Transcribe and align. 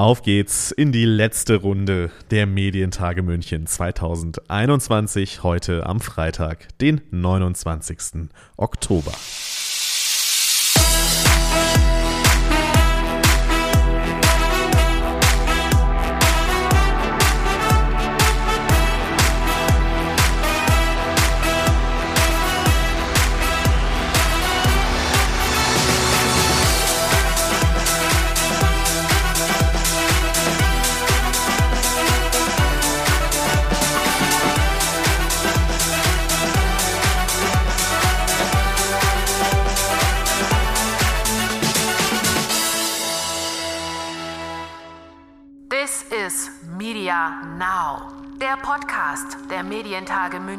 Auf 0.00 0.22
geht's 0.22 0.70
in 0.70 0.92
die 0.92 1.04
letzte 1.04 1.56
Runde 1.56 2.10
der 2.30 2.46
Medientage 2.46 3.20
München 3.22 3.66
2021, 3.66 5.42
heute 5.42 5.84
am 5.84 6.00
Freitag, 6.00 6.68
den 6.78 7.02
29. 7.10 8.30
Oktober. 8.56 9.12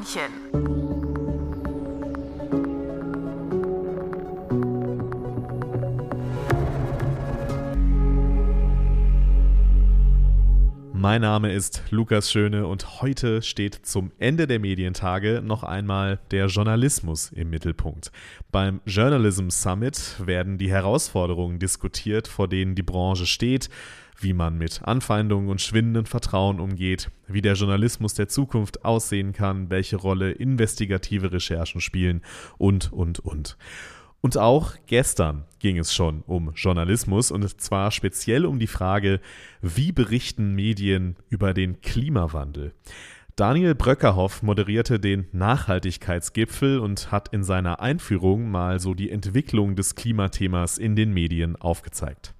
Medientage 0.01 1.10
Mein 11.01 11.21
Name 11.21 11.51
ist 11.51 11.81
Lukas 11.89 12.31
Schöne 12.31 12.67
und 12.67 13.01
heute 13.01 13.41
steht 13.41 13.73
zum 13.73 14.12
Ende 14.20 14.45
der 14.45 14.59
Medientage 14.59 15.41
noch 15.43 15.63
einmal 15.63 16.20
der 16.29 16.45
Journalismus 16.45 17.31
im 17.31 17.49
Mittelpunkt. 17.49 18.12
Beim 18.51 18.81
Journalism 18.85 19.49
Summit 19.49 20.17
werden 20.23 20.59
die 20.59 20.70
Herausforderungen 20.70 21.57
diskutiert, 21.57 22.27
vor 22.27 22.48
denen 22.48 22.76
die 22.76 22.84
Branche 22.84 23.26
steht 23.26 23.70
wie 24.23 24.34
man 24.34 24.57
mit 24.57 24.84
Anfeindungen 24.84 25.49
und 25.49 25.61
schwindendem 25.61 26.05
Vertrauen 26.05 26.59
umgeht, 26.59 27.09
wie 27.27 27.41
der 27.41 27.55
Journalismus 27.55 28.13
der 28.13 28.27
Zukunft 28.27 28.85
aussehen 28.85 29.33
kann, 29.33 29.70
welche 29.70 29.98
Rolle 29.98 30.31
investigative 30.31 31.31
Recherchen 31.31 31.81
spielen 31.81 32.21
und, 32.57 32.93
und, 32.93 33.20
und. 33.20 33.57
Und 34.21 34.37
auch 34.37 34.75
gestern 34.85 35.45
ging 35.57 35.79
es 35.79 35.93
schon 35.93 36.21
um 36.27 36.51
Journalismus 36.53 37.31
und 37.31 37.59
zwar 37.59 37.89
speziell 37.89 38.45
um 38.45 38.59
die 38.59 38.67
Frage, 38.67 39.19
wie 39.61 39.91
berichten 39.91 40.53
Medien 40.53 41.15
über 41.29 41.53
den 41.55 41.81
Klimawandel. 41.81 42.73
Daniel 43.35 43.73
Bröckerhoff 43.73 44.43
moderierte 44.43 44.99
den 44.99 45.25
Nachhaltigkeitsgipfel 45.31 46.79
und 46.79 47.11
hat 47.11 47.29
in 47.29 47.43
seiner 47.43 47.79
Einführung 47.79 48.51
mal 48.51 48.79
so 48.79 48.93
die 48.93 49.09
Entwicklung 49.09 49.75
des 49.75 49.95
Klimathemas 49.95 50.77
in 50.77 50.95
den 50.95 51.13
Medien 51.13 51.55
aufgezeigt. 51.55 52.35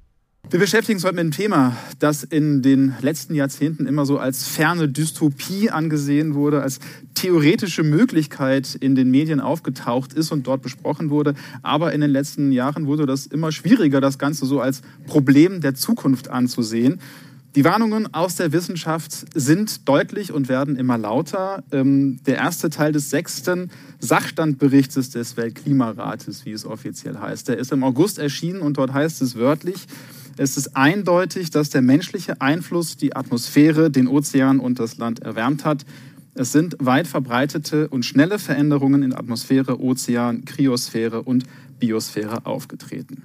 Wir 0.50 0.60
beschäftigen 0.60 0.98
uns 0.98 1.06
heute 1.06 1.16
mit 1.16 1.22
einem 1.22 1.32
Thema, 1.32 1.78
das 2.00 2.24
in 2.24 2.62
den 2.62 2.94
letzten 3.00 3.36
Jahrzehnten 3.36 3.86
immer 3.86 4.06
so 4.06 4.18
als 4.18 4.46
ferne 4.46 4.90
Dystopie 4.90 5.70
angesehen 5.70 6.34
wurde, 6.34 6.62
als 6.62 6.80
theoretische 7.14 7.84
Möglichkeit 7.84 8.76
in 8.76 8.96
den 8.96 9.10
Medien 9.10 9.40
aufgetaucht 9.40 10.12
ist 10.12 10.30
und 10.34 10.48
dort 10.48 10.62
besprochen 10.62 11.10
wurde. 11.10 11.36
Aber 11.62 11.94
in 11.94 12.02
den 12.02 12.12
letzten 12.12 12.52
Jahren 12.52 12.86
wurde 12.86 13.06
das 13.06 13.28
immer 13.28 13.54
schwieriger, 13.54 14.02
das 14.02 14.18
Ganze 14.18 14.46
so 14.46 14.60
als 14.60 14.82
Problem 15.08 15.62
der 15.62 15.74
Zukunft 15.76 16.30
anzusehen. 16.30 17.00
Die 17.56 17.64
Warnungen 17.64 18.14
aus 18.14 18.36
der 18.36 18.52
Wissenschaft 18.52 19.26
sind 19.34 19.88
deutlich 19.88 20.34
und 20.34 20.50
werden 20.50 20.76
immer 20.76 20.98
lauter. 20.98 21.64
Ähm, 21.72 22.20
der 22.26 22.38
erste 22.38 22.70
Teil 22.70 22.92
des 22.92 23.10
sechsten 23.10 23.72
Sachstandberichtes 24.00 25.12
des 25.12 25.38
Weltklimarates, 25.38 26.46
wie 26.46 26.52
es 26.52 26.66
offiziell 26.66 27.18
heißt, 27.18 27.48
der 27.48 27.58
ist 27.58 27.72
im 27.72 27.84
August 27.84 28.20
erschienen 28.20 28.62
und 28.62 28.78
dort 28.78 28.94
heißt 28.94 29.22
es 29.22 29.36
wörtlich, 29.36 29.88
es 30.38 30.58
ist 30.58 30.76
eindeutig, 30.76 31.50
dass 31.50 31.70
der 31.70 31.82
menschliche 31.82 32.42
Einfluss 32.42 32.98
die 32.98 33.16
Atmosphäre, 33.16 33.92
den 33.92 34.08
Ozean 34.08 34.60
und 34.60 34.80
das 34.80 34.98
Land 34.98 35.22
erwärmt 35.22 35.66
hat. 35.66 35.86
Es 36.34 36.52
sind 36.52 36.78
weit 36.80 37.08
verbreitete 37.08 37.90
und 37.90 38.06
schnelle 38.06 38.40
Veränderungen 38.40 39.04
in 39.04 39.14
Atmosphäre, 39.14 39.82
Ozean, 39.82 40.46
Kryosphäre 40.46 41.24
und 41.24 41.44
Biosphäre 41.80 42.46
aufgetreten. 42.46 43.24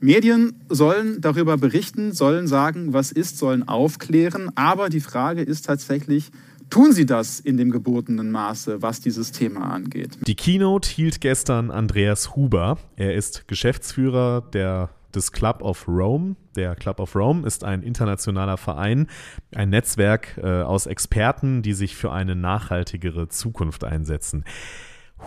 Medien 0.00 0.54
sollen 0.68 1.20
darüber 1.20 1.56
berichten, 1.56 2.12
sollen 2.12 2.48
sagen, 2.48 2.92
was 2.92 3.12
ist, 3.12 3.38
sollen 3.38 3.68
aufklären, 3.68 4.50
aber 4.56 4.88
die 4.88 5.00
Frage 5.00 5.42
ist 5.42 5.66
tatsächlich, 5.66 6.32
tun 6.70 6.92
sie 6.92 7.06
das 7.06 7.38
in 7.38 7.56
dem 7.56 7.70
gebotenen 7.70 8.32
Maße, 8.32 8.82
was 8.82 9.00
dieses 9.00 9.30
Thema 9.30 9.70
angeht? 9.70 10.18
Die 10.26 10.34
Keynote 10.34 10.88
hielt 10.90 11.20
gestern 11.20 11.70
Andreas 11.70 12.34
Huber. 12.34 12.78
Er 12.96 13.14
ist 13.14 13.46
Geschäftsführer 13.46 14.40
der 14.52 14.90
des 15.14 15.32
Club 15.32 15.62
of 15.62 15.86
Rome. 15.88 16.36
Der 16.56 16.74
Club 16.74 17.00
of 17.00 17.14
Rome 17.14 17.46
ist 17.46 17.64
ein 17.64 17.82
internationaler 17.82 18.56
Verein, 18.56 19.08
ein 19.54 19.70
Netzwerk 19.70 20.38
äh, 20.42 20.62
aus 20.62 20.86
Experten, 20.86 21.62
die 21.62 21.72
sich 21.72 21.96
für 21.96 22.12
eine 22.12 22.36
nachhaltigere 22.36 23.28
Zukunft 23.28 23.84
einsetzen. 23.84 24.44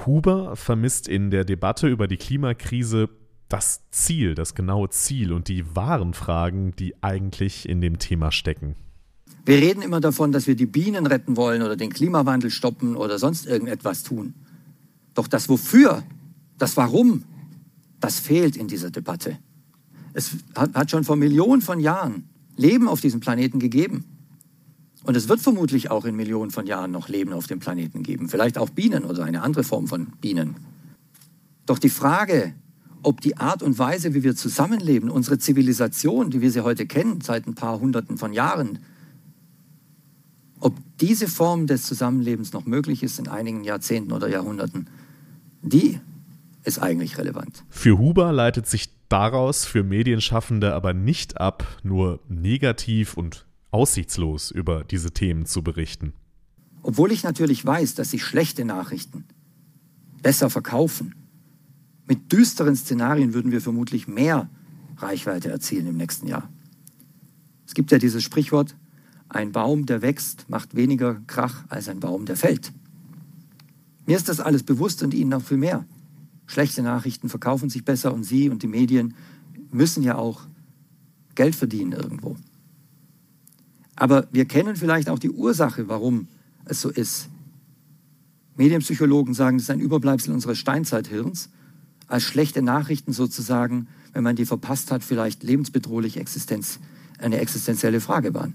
Huber 0.05 0.55
vermisst 0.55 1.07
in 1.07 1.31
der 1.31 1.45
Debatte 1.45 1.87
über 1.87 2.07
die 2.07 2.17
Klimakrise 2.17 3.09
das 3.49 3.89
Ziel, 3.91 4.35
das 4.35 4.55
genaue 4.55 4.89
Ziel 4.89 5.31
und 5.31 5.47
die 5.47 5.75
wahren 5.75 6.13
Fragen, 6.13 6.75
die 6.75 6.95
eigentlich 7.01 7.69
in 7.69 7.79
dem 7.79 7.99
Thema 7.99 8.31
stecken. 8.31 8.75
Wir 9.45 9.57
reden 9.57 9.83
immer 9.83 10.01
davon, 10.01 10.31
dass 10.31 10.47
wir 10.47 10.55
die 10.55 10.65
Bienen 10.65 11.05
retten 11.05 11.37
wollen 11.37 11.61
oder 11.61 11.75
den 11.75 11.91
Klimawandel 11.91 12.49
stoppen 12.49 12.95
oder 12.95 13.19
sonst 13.19 13.45
irgendetwas 13.45 14.03
tun. 14.03 14.33
Doch 15.13 15.27
das 15.27 15.49
Wofür, 15.49 16.03
das 16.57 16.75
Warum, 16.77 17.23
das 17.99 18.19
fehlt 18.19 18.57
in 18.57 18.67
dieser 18.67 18.89
Debatte. 18.89 19.37
Es 20.15 20.31
hat 20.55 20.89
schon 20.89 21.03
vor 21.03 21.17
Millionen 21.17 21.61
von 21.61 21.81
Jahren 21.81 22.23
Leben 22.55 22.87
auf 22.87 23.01
diesem 23.01 23.19
Planeten 23.19 23.59
gegeben. 23.59 24.05
Und 25.03 25.17
es 25.17 25.27
wird 25.27 25.41
vermutlich 25.41 25.91
auch 25.91 26.05
in 26.05 26.15
Millionen 26.15 26.51
von 26.51 26.65
Jahren 26.65 26.91
noch 26.91 27.09
Leben 27.09 27.33
auf 27.33 27.47
dem 27.47 27.59
Planeten 27.59 28.01
geben. 28.01 28.29
Vielleicht 28.29 28.57
auch 28.57 28.69
Bienen 28.69 29.03
oder 29.03 29.25
eine 29.25 29.41
andere 29.41 29.65
Form 29.65 29.87
von 29.87 30.07
Bienen. 30.21 30.55
Doch 31.65 31.79
die 31.79 31.89
Frage, 31.89 32.53
ob 33.03 33.19
die 33.19 33.35
Art 33.35 33.61
und 33.61 33.77
Weise, 33.77 34.13
wie 34.13 34.23
wir 34.23 34.37
zusammenleben, 34.37 35.09
unsere 35.09 35.37
Zivilisation, 35.37 36.31
die 36.31 36.39
wir 36.39 36.49
sie 36.49 36.61
heute 36.61 36.85
kennen, 36.85 37.19
seit 37.19 37.45
ein 37.45 37.53
paar 37.53 37.81
Hunderten 37.81 38.17
von 38.17 38.31
Jahren, 38.31 38.79
ob 40.61 40.75
diese 41.01 41.27
Form 41.27 41.67
des 41.67 41.83
Zusammenlebens 41.83 42.53
noch 42.53 42.65
möglich 42.65 43.03
ist 43.03 43.19
in 43.19 43.27
einigen 43.27 43.65
Jahrzehnten 43.65 44.13
oder 44.13 44.29
Jahrhunderten, 44.29 44.87
die 45.61 45.99
ist 46.63 46.79
eigentlich 46.79 47.17
relevant. 47.17 47.63
Für 47.69 47.99
Huber 47.99 48.31
leitet 48.31 48.65
sich 48.67 48.94
daraus 49.09 49.65
für 49.65 49.83
Medienschaffende 49.83 50.73
aber 50.73 50.93
nicht 50.93 51.39
ab, 51.39 51.65
nur 51.83 52.19
negativ 52.27 53.15
und 53.15 53.45
aussichtslos 53.71 54.51
über 54.51 54.83
diese 54.83 55.11
Themen 55.11 55.45
zu 55.45 55.63
berichten. 55.63 56.13
Obwohl 56.81 57.11
ich 57.11 57.23
natürlich 57.23 57.65
weiß, 57.65 57.95
dass 57.95 58.11
sich 58.11 58.23
schlechte 58.23 58.63
Nachrichten 58.63 59.25
besser 60.21 60.49
verkaufen. 60.49 61.15
Mit 62.07 62.31
düsteren 62.31 62.75
Szenarien 62.75 63.33
würden 63.33 63.51
wir 63.51 63.61
vermutlich 63.61 64.07
mehr 64.07 64.49
Reichweite 64.97 65.49
erzielen 65.49 65.87
im 65.87 65.97
nächsten 65.97 66.27
Jahr. 66.27 66.49
Es 67.65 67.73
gibt 67.73 67.91
ja 67.91 67.97
dieses 67.97 68.23
Sprichwort, 68.23 68.75
ein 69.29 69.51
Baum, 69.51 69.85
der 69.85 70.01
wächst, 70.01 70.49
macht 70.49 70.75
weniger 70.75 71.21
Krach 71.27 71.65
als 71.67 71.89
ein 71.89 71.99
Baum, 71.99 72.25
der 72.25 72.37
fällt. 72.37 72.71
Mir 74.05 74.15
ist 74.15 74.29
das 74.29 74.39
alles 74.39 74.63
bewusst 74.63 75.01
und 75.03 75.13
Ihnen 75.13 75.31
noch 75.31 75.41
viel 75.41 75.57
mehr. 75.57 75.85
Schlechte 76.47 76.83
Nachrichten 76.83 77.29
verkaufen 77.29 77.69
sich 77.69 77.85
besser 77.85 78.13
und 78.13 78.23
Sie 78.23 78.49
und 78.49 78.63
die 78.63 78.67
Medien 78.67 79.15
müssen 79.71 80.03
ja 80.03 80.15
auch 80.15 80.41
Geld 81.35 81.55
verdienen 81.55 81.91
irgendwo. 81.91 82.35
Aber 83.95 84.27
wir 84.31 84.45
kennen 84.45 84.75
vielleicht 84.75 85.09
auch 85.09 85.19
die 85.19 85.29
Ursache, 85.29 85.87
warum 85.87 86.27
es 86.65 86.81
so 86.81 86.89
ist. 86.89 87.29
Medienpsychologen 88.55 89.33
sagen, 89.33 89.57
es 89.57 89.63
ist 89.63 89.69
ein 89.69 89.79
Überbleibsel 89.79 90.33
unseres 90.33 90.57
Steinzeithirns, 90.57 91.49
als 92.07 92.23
schlechte 92.23 92.61
Nachrichten 92.61 93.13
sozusagen, 93.13 93.87
wenn 94.13 94.23
man 94.23 94.35
die 94.35 94.45
verpasst 94.45 94.91
hat, 94.91 95.03
vielleicht 95.03 95.43
lebensbedrohlich 95.43 96.17
Existenz, 96.17 96.79
eine 97.17 97.39
existenzielle 97.39 97.99
Frage 97.99 98.33
waren. 98.33 98.53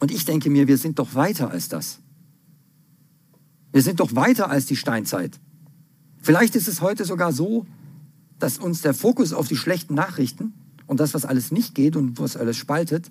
Und 0.00 0.10
ich 0.10 0.24
denke 0.24 0.50
mir, 0.50 0.66
wir 0.66 0.78
sind 0.78 0.98
doch 0.98 1.14
weiter 1.14 1.50
als 1.50 1.68
das. 1.68 2.00
Wir 3.72 3.82
sind 3.82 4.00
doch 4.00 4.14
weiter 4.14 4.50
als 4.50 4.66
die 4.66 4.76
Steinzeit. 4.76 5.38
Vielleicht 6.24 6.56
ist 6.56 6.68
es 6.68 6.80
heute 6.80 7.04
sogar 7.04 7.34
so, 7.34 7.66
dass 8.38 8.56
uns 8.56 8.80
der 8.80 8.94
Fokus 8.94 9.34
auf 9.34 9.46
die 9.46 9.56
schlechten 9.56 9.92
Nachrichten 9.92 10.54
und 10.86 10.98
das, 10.98 11.12
was 11.12 11.26
alles 11.26 11.52
nicht 11.52 11.74
geht 11.74 11.96
und 11.96 12.18
was 12.18 12.38
alles 12.38 12.56
spaltet, 12.56 13.10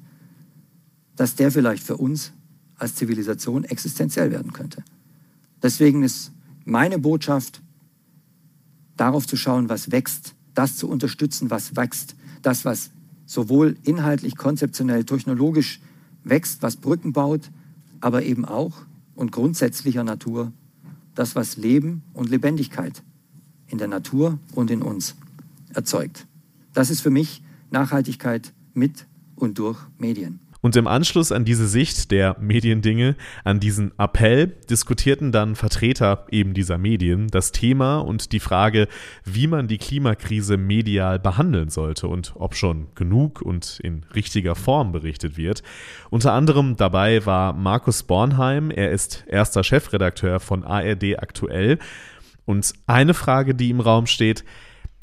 dass 1.15 1.35
der 1.35 1.51
vielleicht 1.51 1.83
für 1.83 1.97
uns 1.97 2.31
als 2.75 2.95
Zivilisation 2.95 3.65
existenziell 3.65 4.31
werden 4.31 4.51
könnte. 4.51 4.83
Deswegen 5.61 6.01
ist 6.01 6.31
meine 6.65 6.97
Botschaft, 6.97 7.61
darauf 8.97 9.27
zu 9.27 9.37
schauen, 9.37 9.69
was 9.69 9.91
wächst, 9.91 10.33
das 10.55 10.77
zu 10.77 10.89
unterstützen, 10.89 11.51
was 11.51 11.75
wächst, 11.75 12.15
das, 12.41 12.65
was 12.65 12.89
sowohl 13.27 13.77
inhaltlich, 13.83 14.37
konzeptionell, 14.37 15.03
technologisch 15.03 15.81
wächst, 16.23 16.63
was 16.63 16.77
Brücken 16.77 17.13
baut, 17.13 17.51
aber 17.99 18.23
eben 18.23 18.43
auch 18.43 18.73
und 19.13 19.31
grundsätzlicher 19.31 20.03
Natur 20.03 20.51
das, 21.15 21.35
was 21.35 21.57
Leben 21.57 22.03
und 22.13 22.29
Lebendigkeit 22.29 23.03
in 23.67 23.77
der 23.77 23.87
Natur 23.87 24.39
und 24.55 24.71
in 24.71 24.81
uns 24.81 25.15
erzeugt. 25.73 26.27
Das 26.73 26.89
ist 26.89 27.01
für 27.01 27.09
mich 27.09 27.41
Nachhaltigkeit 27.71 28.53
mit 28.73 29.05
und 29.35 29.59
durch 29.59 29.79
Medien. 29.97 30.39
Und 30.63 30.77
im 30.77 30.87
Anschluss 30.87 31.33
an 31.33 31.43
diese 31.43 31.67
Sicht 31.67 32.09
der 32.09 32.37
Mediendinge, 32.39 33.17
an 33.43 33.59
diesen 33.59 33.91
Appell, 33.99 34.47
diskutierten 34.69 35.33
dann 35.33 35.57
Vertreter 35.57 36.25
eben 36.31 36.53
dieser 36.53 36.77
Medien 36.77 37.27
das 37.27 37.51
Thema 37.51 37.97
und 37.97 38.31
die 38.31 38.39
Frage, 38.39 38.87
wie 39.25 39.47
man 39.47 39.67
die 39.67 39.77
Klimakrise 39.77 40.55
medial 40.55 41.19
behandeln 41.19 41.67
sollte 41.67 42.07
und 42.07 42.31
ob 42.35 42.55
schon 42.55 42.87
genug 42.95 43.41
und 43.41 43.81
in 43.83 44.05
richtiger 44.15 44.55
Form 44.55 44.93
berichtet 44.93 45.35
wird. 45.35 45.63
Unter 46.09 46.31
anderem 46.31 46.77
dabei 46.77 47.25
war 47.25 47.51
Markus 47.51 48.03
Bornheim, 48.03 48.71
er 48.71 48.91
ist 48.91 49.25
erster 49.27 49.65
Chefredakteur 49.65 50.39
von 50.39 50.63
ARD 50.63 51.19
aktuell. 51.21 51.77
Und 52.45 52.71
eine 52.87 53.13
Frage, 53.13 53.53
die 53.53 53.69
im 53.69 53.81
Raum 53.81 54.05
steht, 54.05 54.45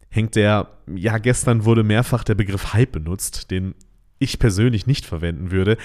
hängt 0.09 0.37
der, 0.37 0.69
ja, 0.87 1.19
gestern 1.19 1.67
wurde 1.67 1.83
mehrfach 1.83 2.25
der 2.25 2.35
Begriff 2.35 2.73
Hype 2.73 2.93
benutzt, 2.93 3.51
den 3.51 3.75
ich 4.21 4.39
persönlich 4.39 4.87
nicht 4.87 5.05
verwenden 5.05 5.51
würde. 5.51 5.77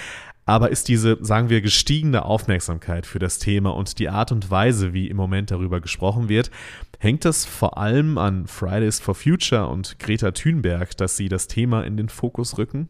Aber 0.45 0.69
ist 0.69 0.87
diese, 0.89 1.17
sagen 1.21 1.49
wir, 1.49 1.61
gestiegene 1.61 2.23
Aufmerksamkeit 2.23 3.07
für 3.07 3.17
das 3.17 3.39
Thema 3.39 3.71
und 3.71 3.97
die 3.97 4.09
Art 4.09 4.31
und 4.31 4.51
Weise, 4.51 4.93
wie 4.93 5.07
im 5.07 5.17
Moment 5.17 5.49
darüber 5.49 5.81
gesprochen 5.81 6.29
wird, 6.29 6.51
hängt 6.99 7.25
das 7.25 7.45
vor 7.45 7.79
allem 7.79 8.19
an 8.19 8.45
Fridays 8.45 8.99
for 8.99 9.15
Future 9.15 9.67
und 9.67 9.97
Greta 9.97 10.31
Thunberg, 10.31 10.95
dass 10.97 11.17
sie 11.17 11.29
das 11.29 11.47
Thema 11.47 11.81
in 11.83 11.97
den 11.97 12.09
Fokus 12.09 12.59
rücken? 12.59 12.89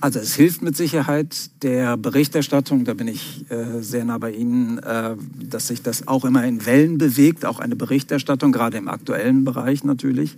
Also 0.00 0.20
es 0.20 0.34
hilft 0.34 0.62
mit 0.62 0.76
Sicherheit 0.76 1.50
der 1.62 1.96
Berichterstattung, 1.96 2.84
da 2.84 2.94
bin 2.94 3.08
ich 3.08 3.50
äh, 3.50 3.82
sehr 3.82 4.04
nah 4.04 4.18
bei 4.18 4.30
Ihnen, 4.30 4.78
äh, 4.78 5.16
dass 5.42 5.66
sich 5.66 5.82
das 5.82 6.06
auch 6.06 6.24
immer 6.24 6.44
in 6.44 6.64
Wellen 6.66 6.98
bewegt, 6.98 7.44
auch 7.44 7.58
eine 7.58 7.74
Berichterstattung, 7.74 8.52
gerade 8.52 8.78
im 8.78 8.88
aktuellen 8.88 9.44
Bereich 9.44 9.82
natürlich. 9.82 10.36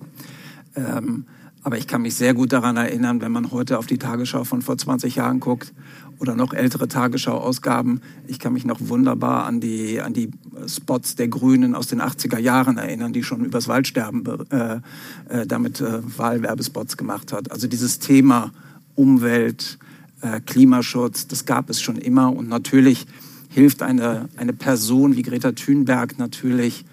Ähm, 0.74 1.26
aber 1.62 1.78
ich 1.78 1.86
kann 1.86 2.02
mich 2.02 2.14
sehr 2.14 2.34
gut 2.34 2.52
daran 2.52 2.76
erinnern, 2.76 3.20
wenn 3.20 3.32
man 3.32 3.50
heute 3.50 3.78
auf 3.78 3.86
die 3.86 3.98
Tagesschau 3.98 4.44
von 4.44 4.62
vor 4.62 4.78
20 4.78 5.16
Jahren 5.16 5.40
guckt 5.40 5.72
oder 6.18 6.34
noch 6.34 6.52
ältere 6.52 6.88
Tagesschau-Ausgaben. 6.88 8.00
Ich 8.26 8.38
kann 8.38 8.52
mich 8.52 8.64
noch 8.64 8.78
wunderbar 8.80 9.46
an 9.46 9.60
die, 9.60 10.00
an 10.00 10.12
die 10.12 10.30
Spots 10.66 11.16
der 11.16 11.28
Grünen 11.28 11.74
aus 11.74 11.86
den 11.86 12.00
80er 12.00 12.38
Jahren 12.38 12.78
erinnern, 12.78 13.12
die 13.12 13.22
schon 13.22 13.44
übers 13.44 13.68
Waldsterben 13.68 14.24
äh, 14.50 14.80
äh, 15.28 15.46
damit 15.46 15.80
äh, 15.80 16.00
Wahlwerbespots 16.18 16.96
gemacht 16.96 17.32
hat. 17.32 17.50
Also 17.50 17.68
dieses 17.68 17.98
Thema 17.98 18.52
Umwelt, 18.94 19.78
äh, 20.20 20.40
Klimaschutz, 20.40 21.26
das 21.26 21.46
gab 21.46 21.70
es 21.70 21.80
schon 21.80 21.96
immer. 21.96 22.34
Und 22.34 22.48
natürlich 22.48 23.06
hilft 23.48 23.82
eine, 23.82 24.28
eine 24.36 24.52
Person 24.52 25.16
wie 25.16 25.22
Greta 25.22 25.52
Thunberg 25.52 26.18
natürlich, 26.18 26.84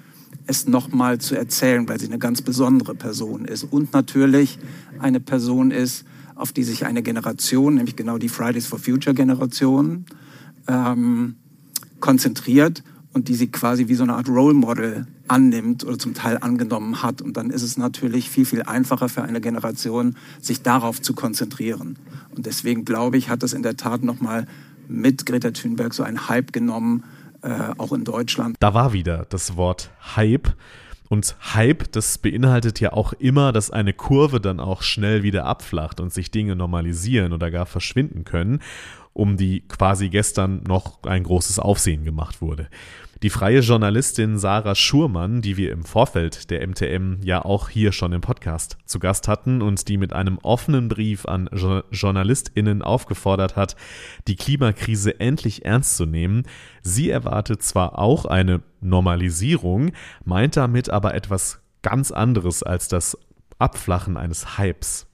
es 0.47 0.67
nochmal 0.67 1.19
zu 1.19 1.35
erzählen, 1.35 1.87
weil 1.87 1.99
sie 1.99 2.07
eine 2.07 2.19
ganz 2.19 2.41
besondere 2.41 2.95
Person 2.95 3.45
ist 3.45 3.63
und 3.63 3.93
natürlich 3.93 4.57
eine 4.99 5.19
Person 5.19 5.71
ist, 5.71 6.05
auf 6.35 6.51
die 6.51 6.63
sich 6.63 6.85
eine 6.85 7.03
Generation, 7.03 7.75
nämlich 7.75 7.95
genau 7.95 8.17
die 8.17 8.29
Fridays 8.29 8.65
for 8.65 8.79
Future 8.79 9.13
Generation, 9.13 10.05
ähm, 10.67 11.35
konzentriert 11.99 12.83
und 13.13 13.27
die 13.27 13.35
sie 13.35 13.47
quasi 13.47 13.87
wie 13.87 13.95
so 13.95 14.03
eine 14.03 14.13
Art 14.13 14.29
Role 14.29 14.53
Model 14.53 15.07
annimmt 15.27 15.83
oder 15.83 15.97
zum 15.97 16.13
Teil 16.13 16.37
angenommen 16.37 17.01
hat. 17.01 17.21
Und 17.21 17.35
dann 17.35 17.49
ist 17.49 17.63
es 17.63 17.77
natürlich 17.77 18.29
viel, 18.29 18.45
viel 18.45 18.63
einfacher 18.63 19.09
für 19.09 19.23
eine 19.23 19.41
Generation, 19.41 20.15
sich 20.39 20.61
darauf 20.61 21.01
zu 21.01 21.13
konzentrieren. 21.13 21.97
Und 22.35 22.45
deswegen 22.45 22.85
glaube 22.85 23.17
ich, 23.17 23.29
hat 23.29 23.43
es 23.43 23.53
in 23.53 23.63
der 23.63 23.75
Tat 23.75 24.03
nochmal 24.03 24.47
mit 24.87 25.25
Greta 25.25 25.51
Thunberg 25.51 25.93
so 25.93 26.03
einen 26.03 26.29
Hype 26.29 26.53
genommen, 26.53 27.03
äh, 27.41 27.73
auch 27.77 27.91
in 27.91 28.03
Deutschland. 28.03 28.57
Da 28.59 28.73
war 28.73 28.93
wieder 28.93 29.25
das 29.29 29.57
Wort 29.57 29.91
Hype. 30.15 30.55
Und 31.09 31.37
Hype, 31.53 31.91
das 31.93 32.17
beinhaltet 32.17 32.81
ja 32.81 32.91
auch 32.91 33.13
immer, 33.13 33.53
dass 33.53 33.71
eine 33.71 33.93
Kurve 33.93 34.41
dann 34.41 34.59
auch 34.59 34.81
schnell 34.81 35.23
wieder 35.23 35.45
abflacht 35.45 36.01
und 36.01 36.13
sich 36.13 36.31
Dinge 36.31 36.55
normalisieren 36.55 37.31
oder 37.31 37.49
gar 37.49 37.65
verschwinden 37.65 38.25
können, 38.25 38.59
um 39.13 39.37
die 39.37 39.61
quasi 39.61 40.09
gestern 40.09 40.63
noch 40.63 41.03
ein 41.03 41.23
großes 41.23 41.59
Aufsehen 41.59 42.03
gemacht 42.03 42.41
wurde. 42.41 42.67
Die 43.23 43.31
freie 43.31 43.61
Journalistin 43.61 44.37
Sarah 44.37 44.75
Schurmann, 44.75 45.41
die 45.41 45.57
wir 45.57 45.71
im 45.71 45.83
Vorfeld 45.83 46.51
der 46.51 46.67
MTM 46.67 47.17
ja 47.23 47.43
auch 47.43 47.67
hier 47.67 47.91
schon 47.91 48.13
im 48.13 48.21
Podcast 48.21 48.77
zu 48.85 48.99
Gast 48.99 49.27
hatten 49.27 49.63
und 49.63 49.87
die 49.87 49.97
mit 49.97 50.13
einem 50.13 50.37
offenen 50.37 50.87
Brief 50.87 51.25
an 51.25 51.49
jo 51.51 51.81
JournalistInnen 51.89 52.83
aufgefordert 52.83 53.55
hat, 53.55 53.75
die 54.27 54.35
Klimakrise 54.35 55.19
endlich 55.19 55.65
ernst 55.65 55.97
zu 55.97 56.05
nehmen. 56.05 56.43
Sie 56.83 57.09
erwartet 57.09 57.63
zwar 57.63 57.97
auch 57.97 58.25
eine 58.25 58.61
Normalisierung, 58.81 59.93
meint 60.23 60.55
damit 60.55 60.91
aber 60.91 61.15
etwas 61.15 61.59
ganz 61.81 62.11
anderes 62.11 62.61
als 62.61 62.87
das 62.87 63.17
Abflachen 63.57 64.17
eines 64.17 64.59
Hypes. 64.59 65.06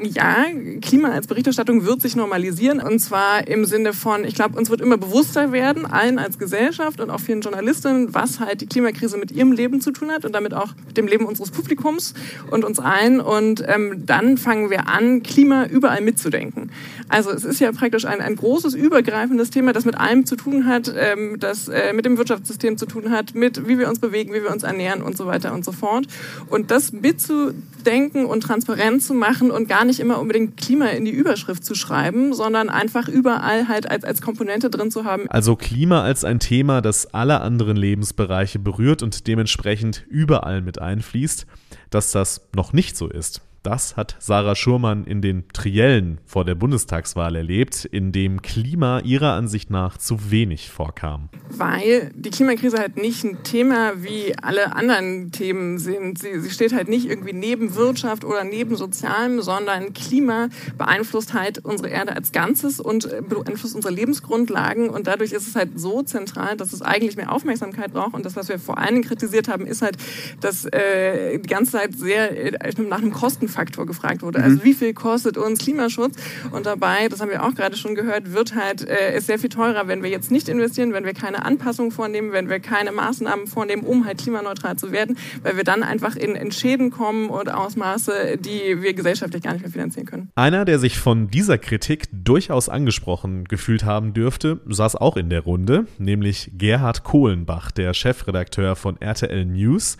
Ja, 0.00 0.44
Klima 0.80 1.08
als 1.08 1.26
Berichterstattung 1.26 1.84
wird 1.84 2.00
sich 2.02 2.14
normalisieren 2.14 2.78
und 2.78 3.00
zwar 3.00 3.48
im 3.48 3.64
Sinne 3.64 3.92
von, 3.92 4.22
ich 4.22 4.36
glaube, 4.36 4.56
uns 4.56 4.70
wird 4.70 4.80
immer 4.80 4.96
bewusster 4.96 5.50
werden, 5.50 5.86
allen 5.86 6.20
als 6.20 6.38
Gesellschaft 6.38 7.00
und 7.00 7.10
auch 7.10 7.18
vielen 7.18 7.40
Journalistinnen, 7.40 8.14
was 8.14 8.38
halt 8.38 8.60
die 8.60 8.68
Klimakrise 8.68 9.18
mit 9.18 9.32
ihrem 9.32 9.50
Leben 9.50 9.80
zu 9.80 9.90
tun 9.90 10.12
hat 10.12 10.24
und 10.24 10.36
damit 10.36 10.54
auch 10.54 10.68
mit 10.86 10.96
dem 10.96 11.08
Leben 11.08 11.26
unseres 11.26 11.50
Publikums 11.50 12.14
und 12.48 12.64
uns 12.64 12.78
allen. 12.78 13.18
Und 13.18 13.64
ähm, 13.66 14.06
dann 14.06 14.38
fangen 14.38 14.70
wir 14.70 14.86
an, 14.86 15.24
Klima 15.24 15.66
überall 15.66 16.00
mitzudenken. 16.00 16.70
Also 17.08 17.32
es 17.32 17.44
ist 17.44 17.58
ja 17.58 17.72
praktisch 17.72 18.04
ein, 18.04 18.20
ein 18.20 18.36
großes, 18.36 18.74
übergreifendes 18.74 19.50
Thema, 19.50 19.72
das 19.72 19.84
mit 19.84 19.98
allem 19.98 20.26
zu 20.26 20.36
tun 20.36 20.66
hat, 20.66 20.94
ähm, 20.96 21.40
das 21.40 21.66
äh, 21.66 21.92
mit 21.92 22.04
dem 22.04 22.18
Wirtschaftssystem 22.18 22.78
zu 22.78 22.86
tun 22.86 23.10
hat, 23.10 23.34
mit 23.34 23.66
wie 23.66 23.80
wir 23.80 23.88
uns 23.88 23.98
bewegen, 23.98 24.32
wie 24.32 24.44
wir 24.44 24.52
uns 24.52 24.62
ernähren 24.62 25.02
und 25.02 25.16
so 25.16 25.26
weiter 25.26 25.52
und 25.52 25.64
so 25.64 25.72
fort. 25.72 26.06
Und 26.48 26.70
das 26.70 26.92
mitzudenken 26.92 28.26
und 28.26 28.42
transparent 28.42 29.02
zu 29.02 29.12
machen 29.12 29.50
und 29.50 29.68
gar 29.68 29.87
nicht 29.88 29.98
immer 29.98 30.20
unbedingt 30.20 30.56
Klima 30.56 30.86
in 30.86 31.04
die 31.04 31.10
Überschrift 31.10 31.64
zu 31.64 31.74
schreiben, 31.74 32.32
sondern 32.32 32.68
einfach 32.68 33.08
überall 33.08 33.66
halt 33.66 33.90
als, 33.90 34.04
als 34.04 34.22
Komponente 34.22 34.70
drin 34.70 34.92
zu 34.92 35.04
haben. 35.04 35.28
Also 35.28 35.56
Klima 35.56 36.02
als 36.02 36.24
ein 36.24 36.38
Thema, 36.38 36.80
das 36.80 37.12
alle 37.12 37.40
anderen 37.40 37.76
Lebensbereiche 37.76 38.60
berührt 38.60 39.02
und 39.02 39.26
dementsprechend 39.26 40.04
überall 40.08 40.62
mit 40.62 40.80
einfließt, 40.80 41.46
dass 41.90 42.12
das 42.12 42.48
noch 42.54 42.72
nicht 42.72 42.96
so 42.96 43.08
ist. 43.08 43.42
Das 43.62 43.96
hat 43.96 44.16
Sarah 44.20 44.54
Schurmann 44.54 45.04
in 45.04 45.20
den 45.20 45.48
Triellen 45.52 46.20
vor 46.24 46.44
der 46.44 46.54
Bundestagswahl 46.54 47.34
erlebt, 47.34 47.84
in 47.84 48.12
dem 48.12 48.40
Klima 48.40 49.00
ihrer 49.00 49.32
Ansicht 49.32 49.70
nach 49.70 49.98
zu 49.98 50.30
wenig 50.30 50.70
vorkam. 50.70 51.28
Weil 51.50 52.12
die 52.14 52.30
Klimakrise 52.30 52.78
halt 52.78 52.96
nicht 52.96 53.24
ein 53.24 53.42
Thema 53.42 54.02
wie 54.02 54.34
alle 54.40 54.76
anderen 54.76 55.32
Themen 55.32 55.78
sind. 55.78 56.18
Sie, 56.18 56.38
sie 56.38 56.50
steht 56.50 56.72
halt 56.72 56.88
nicht 56.88 57.06
irgendwie 57.06 57.32
neben 57.32 57.74
Wirtschaft 57.74 58.24
oder 58.24 58.44
neben 58.44 58.76
Sozialem, 58.76 59.42
sondern 59.42 59.92
Klima 59.92 60.48
beeinflusst 60.76 61.34
halt 61.34 61.64
unsere 61.64 61.88
Erde 61.88 62.14
als 62.14 62.30
Ganzes 62.30 62.78
und 62.78 63.08
beeinflusst 63.28 63.74
unsere 63.74 63.92
Lebensgrundlagen. 63.92 64.88
Und 64.88 65.08
dadurch 65.08 65.32
ist 65.32 65.48
es 65.48 65.56
halt 65.56 65.78
so 65.80 66.02
zentral, 66.02 66.56
dass 66.56 66.72
es 66.72 66.82
eigentlich 66.82 67.16
mehr 67.16 67.32
Aufmerksamkeit 67.32 67.92
braucht. 67.92 68.14
Und 68.14 68.24
das, 68.24 68.36
was 68.36 68.48
wir 68.48 68.60
vor 68.60 68.78
allen 68.78 68.94
Dingen 68.94 69.04
kritisiert 69.04 69.48
haben, 69.48 69.66
ist 69.66 69.82
halt, 69.82 69.96
dass 70.40 70.64
äh, 70.66 71.38
die 71.38 71.48
ganze 71.48 71.72
Zeit 71.72 71.98
sehr 71.98 72.54
äh, 72.54 72.72
nach 72.82 72.98
einem 72.98 73.12
Kosten 73.12 73.47
Kostenfaktor 73.48 73.86
gefragt 73.86 74.22
wurde. 74.22 74.42
Also 74.42 74.56
mhm. 74.56 74.64
wie 74.64 74.74
viel 74.74 74.94
kostet 74.94 75.36
uns 75.36 75.60
Klimaschutz? 75.60 76.16
Und 76.50 76.66
dabei, 76.66 77.08
das 77.08 77.20
haben 77.20 77.30
wir 77.30 77.42
auch 77.42 77.54
gerade 77.54 77.76
schon 77.76 77.94
gehört, 77.94 78.32
wird 78.32 78.54
halt 78.54 78.86
äh, 78.86 79.16
ist 79.16 79.26
sehr 79.26 79.38
viel 79.38 79.48
teurer, 79.48 79.88
wenn 79.88 80.02
wir 80.02 80.10
jetzt 80.10 80.30
nicht 80.30 80.48
investieren, 80.48 80.92
wenn 80.92 81.04
wir 81.04 81.14
keine 81.14 81.44
Anpassungen 81.44 81.90
vornehmen, 81.90 82.32
wenn 82.32 82.48
wir 82.48 82.60
keine 82.60 82.92
Maßnahmen 82.92 83.46
vornehmen, 83.46 83.82
um 83.82 84.04
halt 84.04 84.18
klimaneutral 84.18 84.76
zu 84.76 84.92
werden, 84.92 85.16
weil 85.42 85.56
wir 85.56 85.64
dann 85.64 85.82
einfach 85.82 86.16
in, 86.16 86.34
in 86.34 86.52
Schäden 86.52 86.90
kommen 86.90 87.30
und 87.30 87.50
Ausmaße, 87.50 88.38
die 88.38 88.82
wir 88.82 88.94
gesellschaftlich 88.94 89.42
gar 89.42 89.52
nicht 89.52 89.62
mehr 89.62 89.72
finanzieren 89.72 90.06
können. 90.06 90.30
Einer, 90.34 90.64
der 90.64 90.78
sich 90.78 90.98
von 90.98 91.28
dieser 91.28 91.58
Kritik 91.58 92.08
durchaus 92.12 92.68
angesprochen 92.68 93.44
gefühlt 93.44 93.84
haben 93.84 94.12
dürfte, 94.12 94.60
saß 94.66 94.96
auch 94.96 95.16
in 95.16 95.30
der 95.30 95.40
Runde, 95.40 95.86
nämlich 95.98 96.50
Gerhard 96.56 97.04
Kohlenbach, 97.04 97.70
der 97.70 97.94
Chefredakteur 97.94 98.76
von 98.76 99.00
RTL 99.00 99.44
News. 99.44 99.96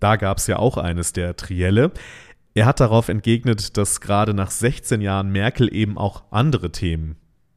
Da 0.00 0.16
gab 0.16 0.38
es 0.38 0.46
ja 0.46 0.58
auch 0.58 0.76
eines 0.76 1.12
der 1.12 1.36
Trielle. 1.36 1.90
Er 2.58 2.66
hat 2.66 2.80
darauf 2.80 3.08
entgegnet, 3.08 3.76
dass 3.76 4.00
gerade 4.00 4.34
nach 4.34 4.50
16 4.50 5.00
Jahren 5.00 5.30
Merkel 5.30 5.72
eben 5.72 5.96
auch 5.96 6.24
andere 6.32 6.72
Themen 6.72 7.14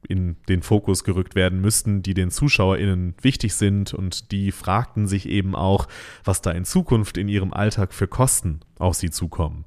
in 0.08 0.36
den 0.48 0.62
Fokus 0.62 1.04
gerückt 1.04 1.34
werden 1.34 1.60
müssten, 1.60 2.04
die 2.04 2.14
den 2.14 2.30
ZuschauerInnen 2.30 3.16
wichtig 3.20 3.56
sind 3.56 3.96
und 3.96 4.32
die 4.32 4.52
fragten 4.52 5.08
sich 5.08 5.28
eben 5.28 5.56
auch, 5.56 5.88
was 6.24 6.44
da 6.44 6.52
in 6.52 6.66
Zukunft 6.66 7.18
in 7.18 7.30
ihrem 7.30 7.52
Alltag 7.52 7.96
für 7.96 8.08
Kosten 8.08 8.60
auf 8.78 8.94
sie 8.94 9.10
zukommen. 9.10 9.66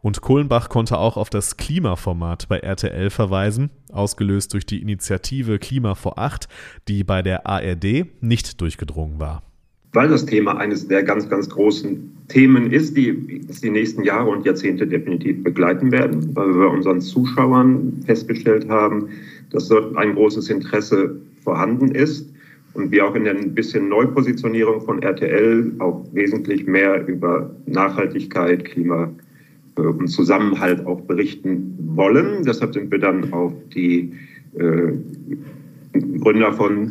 Und 0.00 0.22
Kohlenbach 0.22 0.70
konnte 0.70 0.96
auch 0.96 1.18
auf 1.18 1.28
das 1.28 1.58
Klimaformat 1.58 2.48
bei 2.48 2.60
RTL 2.60 3.10
verweisen, 3.10 3.68
ausgelöst 3.92 4.54
durch 4.54 4.64
die 4.64 4.80
Initiative 4.80 5.58
Klima 5.58 5.94
vor 5.94 6.18
Acht, 6.18 6.48
die 6.88 7.04
bei 7.04 7.20
der 7.20 7.46
ARD 7.46 8.06
nicht 8.22 8.62
durchgedrungen 8.62 9.20
war. 9.20 9.42
Weil 9.92 10.08
das 10.08 10.24
Thema 10.24 10.56
eines 10.56 10.88
der 10.88 11.02
ganz, 11.02 11.28
ganz 11.28 11.48
großen 11.48 12.10
Themen 12.28 12.70
ist, 12.70 12.96
die 12.96 13.40
die 13.62 13.70
nächsten 13.70 14.02
Jahre 14.04 14.30
und 14.30 14.46
Jahrzehnte 14.46 14.86
definitiv 14.86 15.42
begleiten 15.42 15.92
werden, 15.92 16.34
weil 16.34 16.48
wir 16.48 16.66
bei 16.68 16.74
unseren 16.74 17.00
Zuschauern 17.00 18.02
festgestellt 18.06 18.68
haben, 18.68 19.08
dass 19.50 19.68
dort 19.68 19.96
ein 19.96 20.14
großes 20.14 20.48
Interesse 20.48 21.20
vorhanden 21.44 21.90
ist 21.90 22.32
und 22.74 22.90
wir 22.90 23.06
auch 23.06 23.14
in 23.14 23.24
der 23.24 23.36
ein 23.36 23.54
bisschen 23.54 23.88
Neupositionierung 23.88 24.80
von 24.80 25.02
RTL 25.02 25.72
auch 25.80 26.06
wesentlich 26.12 26.66
mehr 26.66 27.06
über 27.06 27.54
Nachhaltigkeit, 27.66 28.64
Klima 28.64 29.10
äh, 29.76 29.82
und 29.82 30.08
Zusammenhalt 30.08 30.86
auch 30.86 31.02
berichten 31.02 31.76
wollen. 31.94 32.44
Deshalb 32.44 32.72
sind 32.72 32.90
wir 32.90 32.98
dann 32.98 33.30
auf 33.32 33.52
die 33.74 34.12
äh, 34.54 34.92
Gründer 36.20 36.52
von 36.54 36.90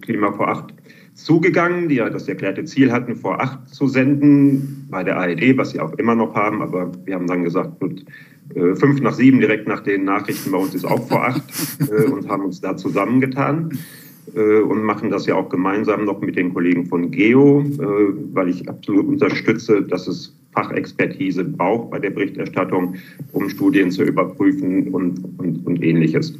Klima 0.00 0.32
vor 0.32 0.48
acht 0.48 0.74
zugegangen, 1.14 1.88
die 1.88 1.96
ja 1.96 2.10
das 2.10 2.28
erklärte 2.28 2.64
Ziel 2.64 2.92
hatten, 2.92 3.16
vor 3.16 3.40
acht 3.40 3.68
zu 3.68 3.86
senden 3.86 4.86
bei 4.90 5.02
der 5.04 5.16
ARD, 5.16 5.56
was 5.56 5.70
sie 5.70 5.80
auch 5.80 5.92
immer 5.94 6.14
noch 6.14 6.34
haben. 6.34 6.60
Aber 6.60 6.90
wir 7.04 7.14
haben 7.14 7.26
dann 7.26 7.44
gesagt, 7.44 7.80
gut, 7.80 8.04
äh, 8.54 8.74
fünf 8.74 9.00
nach 9.00 9.14
sieben, 9.14 9.40
direkt 9.40 9.66
nach 9.66 9.80
den 9.80 10.04
Nachrichten 10.04 10.50
bei 10.50 10.58
uns 10.58 10.74
ist 10.74 10.84
auch 10.84 11.08
vor 11.08 11.24
acht 11.24 11.42
äh, 11.90 12.04
und 12.10 12.28
haben 12.28 12.44
uns 12.44 12.60
da 12.60 12.76
zusammengetan 12.76 13.70
äh, 14.34 14.58
und 14.58 14.82
machen 14.82 15.10
das 15.10 15.26
ja 15.26 15.36
auch 15.36 15.48
gemeinsam 15.48 16.04
noch 16.04 16.20
mit 16.20 16.36
den 16.36 16.52
Kollegen 16.52 16.86
von 16.86 17.10
Geo, 17.10 17.64
weil 18.32 18.48
ich 18.48 18.68
absolut 18.68 19.06
unterstütze, 19.06 19.82
dass 19.82 20.06
es 20.08 20.36
Fachexpertise 20.52 21.44
braucht 21.44 21.90
bei 21.90 21.98
der 21.98 22.10
Berichterstattung, 22.10 22.96
um 23.32 23.48
Studien 23.48 23.90
zu 23.90 24.04
überprüfen 24.04 24.88
und, 24.88 25.20
und, 25.38 25.66
und 25.66 25.82
ähnliches. 25.82 26.38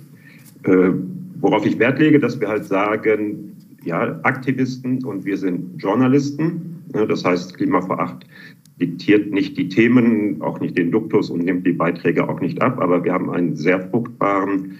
Worauf 1.40 1.66
ich 1.66 1.78
Wert 1.78 1.98
lege, 1.98 2.20
dass 2.20 2.40
wir 2.40 2.48
halt 2.48 2.64
sagen, 2.64 3.54
ja, 3.84 4.18
Aktivisten 4.22 5.04
und 5.04 5.24
wir 5.24 5.36
sind 5.36 5.82
Journalisten. 5.82 6.82
Das 6.92 7.24
heißt, 7.24 7.56
Klima 7.56 7.80
vor 7.80 8.18
diktiert 8.80 9.32
nicht 9.32 9.56
die 9.56 9.68
Themen, 9.68 10.42
auch 10.42 10.60
nicht 10.60 10.76
den 10.76 10.90
Duktus 10.90 11.30
und 11.30 11.44
nimmt 11.44 11.66
die 11.66 11.72
Beiträge 11.72 12.28
auch 12.28 12.40
nicht 12.40 12.60
ab. 12.60 12.80
Aber 12.80 13.04
wir 13.04 13.12
haben 13.12 13.30
einen 13.30 13.56
sehr 13.56 13.80
fruchtbaren, 13.88 14.78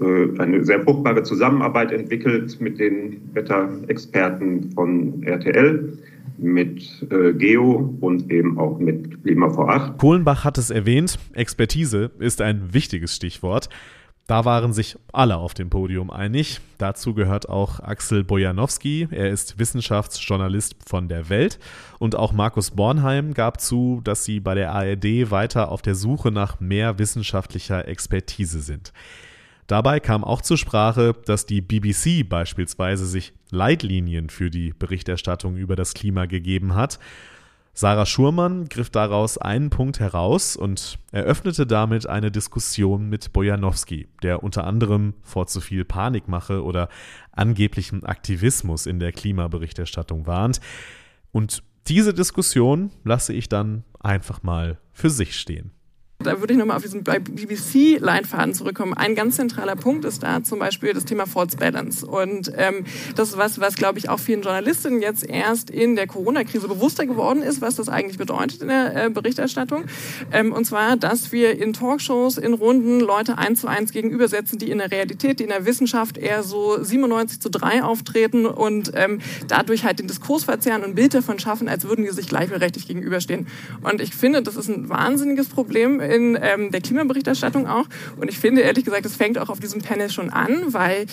äh, 0.00 0.38
eine 0.38 0.64
sehr 0.64 0.82
fruchtbare 0.82 1.22
Zusammenarbeit 1.22 1.92
entwickelt 1.92 2.60
mit 2.60 2.78
den 2.78 3.20
Wetterexperten 3.34 4.72
von 4.72 5.22
RTL 5.24 5.98
mit 6.38 7.06
äh, 7.10 7.32
Geo 7.34 7.96
und 8.00 8.30
eben 8.30 8.58
auch 8.58 8.78
mit 8.78 9.22
Klima 9.22 9.50
vor 9.50 9.70
Acht. 9.70 9.98
Kohlenbach 9.98 10.44
hat 10.44 10.58
es 10.58 10.70
erwähnt, 10.70 11.18
Expertise 11.34 12.10
ist 12.18 12.40
ein 12.40 12.72
wichtiges 12.72 13.14
Stichwort. 13.14 13.68
Da 14.32 14.46
waren 14.46 14.72
sich 14.72 14.96
alle 15.12 15.36
auf 15.36 15.52
dem 15.52 15.68
Podium 15.68 16.10
einig. 16.10 16.60
Dazu 16.78 17.12
gehört 17.12 17.50
auch 17.50 17.80
Axel 17.80 18.24
Bojanowski. 18.24 19.08
Er 19.10 19.28
ist 19.28 19.58
Wissenschaftsjournalist 19.58 20.74
von 20.86 21.06
der 21.06 21.28
Welt. 21.28 21.58
Und 21.98 22.16
auch 22.16 22.32
Markus 22.32 22.70
Bornheim 22.70 23.34
gab 23.34 23.60
zu, 23.60 24.00
dass 24.04 24.24
sie 24.24 24.40
bei 24.40 24.54
der 24.54 24.72
ARD 24.72 25.30
weiter 25.30 25.70
auf 25.70 25.82
der 25.82 25.94
Suche 25.94 26.30
nach 26.30 26.60
mehr 26.60 26.98
wissenschaftlicher 26.98 27.86
Expertise 27.86 28.62
sind. 28.62 28.94
Dabei 29.66 30.00
kam 30.00 30.24
auch 30.24 30.40
zur 30.40 30.56
Sprache, 30.56 31.14
dass 31.26 31.44
die 31.44 31.60
BBC 31.60 32.26
beispielsweise 32.26 33.04
sich 33.04 33.34
Leitlinien 33.50 34.30
für 34.30 34.48
die 34.48 34.72
Berichterstattung 34.72 35.58
über 35.58 35.76
das 35.76 35.92
Klima 35.92 36.24
gegeben 36.24 36.74
hat 36.74 36.98
Sarah 37.74 38.04
Schurmann 38.04 38.68
griff 38.68 38.90
daraus 38.90 39.38
einen 39.38 39.70
Punkt 39.70 39.98
heraus 39.98 40.56
und 40.56 40.98
eröffnete 41.10 41.66
damit 41.66 42.06
eine 42.06 42.30
Diskussion 42.30 43.08
mit 43.08 43.32
Bojanowski, 43.32 44.08
der 44.22 44.42
unter 44.42 44.64
anderem 44.64 45.14
vor 45.22 45.46
zu 45.46 45.60
viel 45.60 45.86
Panikmache 45.86 46.62
oder 46.62 46.90
angeblichem 47.32 48.04
Aktivismus 48.04 48.84
in 48.84 48.98
der 48.98 49.12
Klimaberichterstattung 49.12 50.26
warnt. 50.26 50.60
Und 51.32 51.62
diese 51.88 52.12
Diskussion 52.12 52.90
lasse 53.04 53.32
ich 53.32 53.48
dann 53.48 53.84
einfach 54.00 54.42
mal 54.42 54.78
für 54.92 55.08
sich 55.08 55.34
stehen. 55.38 55.72
Da 56.22 56.40
würde 56.40 56.52
ich 56.52 56.58
nochmal 56.58 56.76
auf 56.76 56.82
diesen 56.82 57.02
BBC-Leitfaden 57.04 58.54
zurückkommen. 58.54 58.94
Ein 58.94 59.14
ganz 59.14 59.36
zentraler 59.36 59.76
Punkt 59.76 60.04
ist 60.04 60.22
da 60.22 60.42
zum 60.42 60.58
Beispiel 60.58 60.92
das 60.92 61.04
Thema 61.04 61.26
False 61.26 61.56
Balance. 61.56 62.06
Und 62.06 62.52
ähm, 62.56 62.84
das 63.16 63.30
ist 63.30 63.38
was, 63.38 63.60
was, 63.60 63.76
glaube 63.76 63.98
ich, 63.98 64.08
auch 64.08 64.18
vielen 64.18 64.42
Journalistinnen 64.42 65.02
jetzt 65.02 65.28
erst 65.28 65.70
in 65.70 65.96
der 65.96 66.06
Corona-Krise 66.06 66.68
bewusster 66.68 67.06
geworden 67.06 67.42
ist, 67.42 67.60
was 67.60 67.76
das 67.76 67.88
eigentlich 67.88 68.18
bedeutet 68.18 68.62
in 68.62 68.68
der 68.68 69.06
äh, 69.06 69.10
Berichterstattung. 69.10 69.84
Ähm, 70.30 70.52
und 70.52 70.64
zwar, 70.64 70.96
dass 70.96 71.32
wir 71.32 71.58
in 71.58 71.72
Talkshows, 71.72 72.38
in 72.38 72.54
Runden 72.54 73.00
Leute 73.00 73.38
eins 73.38 73.60
zu 73.60 73.66
eins 73.66 73.92
gegenübersetzen, 73.92 74.58
die 74.58 74.70
in 74.70 74.78
der 74.78 74.90
Realität, 74.90 75.40
die 75.40 75.44
in 75.44 75.50
der 75.50 75.66
Wissenschaft 75.66 76.18
eher 76.18 76.42
so 76.42 76.82
97 76.82 77.40
zu 77.40 77.50
3 77.50 77.82
auftreten 77.82 78.46
und 78.46 78.92
ähm, 78.94 79.20
dadurch 79.48 79.84
halt 79.84 79.98
den 79.98 80.06
Diskurs 80.06 80.44
verzerren 80.44 80.84
und 80.84 80.94
Bild 80.94 81.14
davon 81.14 81.38
schaffen, 81.38 81.68
als 81.68 81.84
würden 81.84 82.04
die 82.04 82.10
sich 82.10 82.28
gleichberechtigt 82.28 82.86
gegenüberstehen. 82.86 83.46
Und 83.82 84.00
ich 84.00 84.14
finde, 84.14 84.42
das 84.42 84.56
ist 84.56 84.68
ein 84.68 84.88
wahnsinniges 84.88 85.48
Problem 85.48 86.00
in 86.12 86.38
ähm, 86.40 86.70
der 86.70 86.80
Klimaberichterstattung 86.80 87.66
auch. 87.66 87.86
Und 88.16 88.28
ich 88.28 88.38
finde 88.38 88.62
ehrlich 88.62 88.84
gesagt, 88.84 89.06
es 89.06 89.16
fängt 89.16 89.38
auch 89.38 89.48
auf 89.48 89.60
diesem 89.60 89.80
Panel 89.80 90.10
schon 90.10 90.30
an, 90.30 90.72
weil 90.72 91.06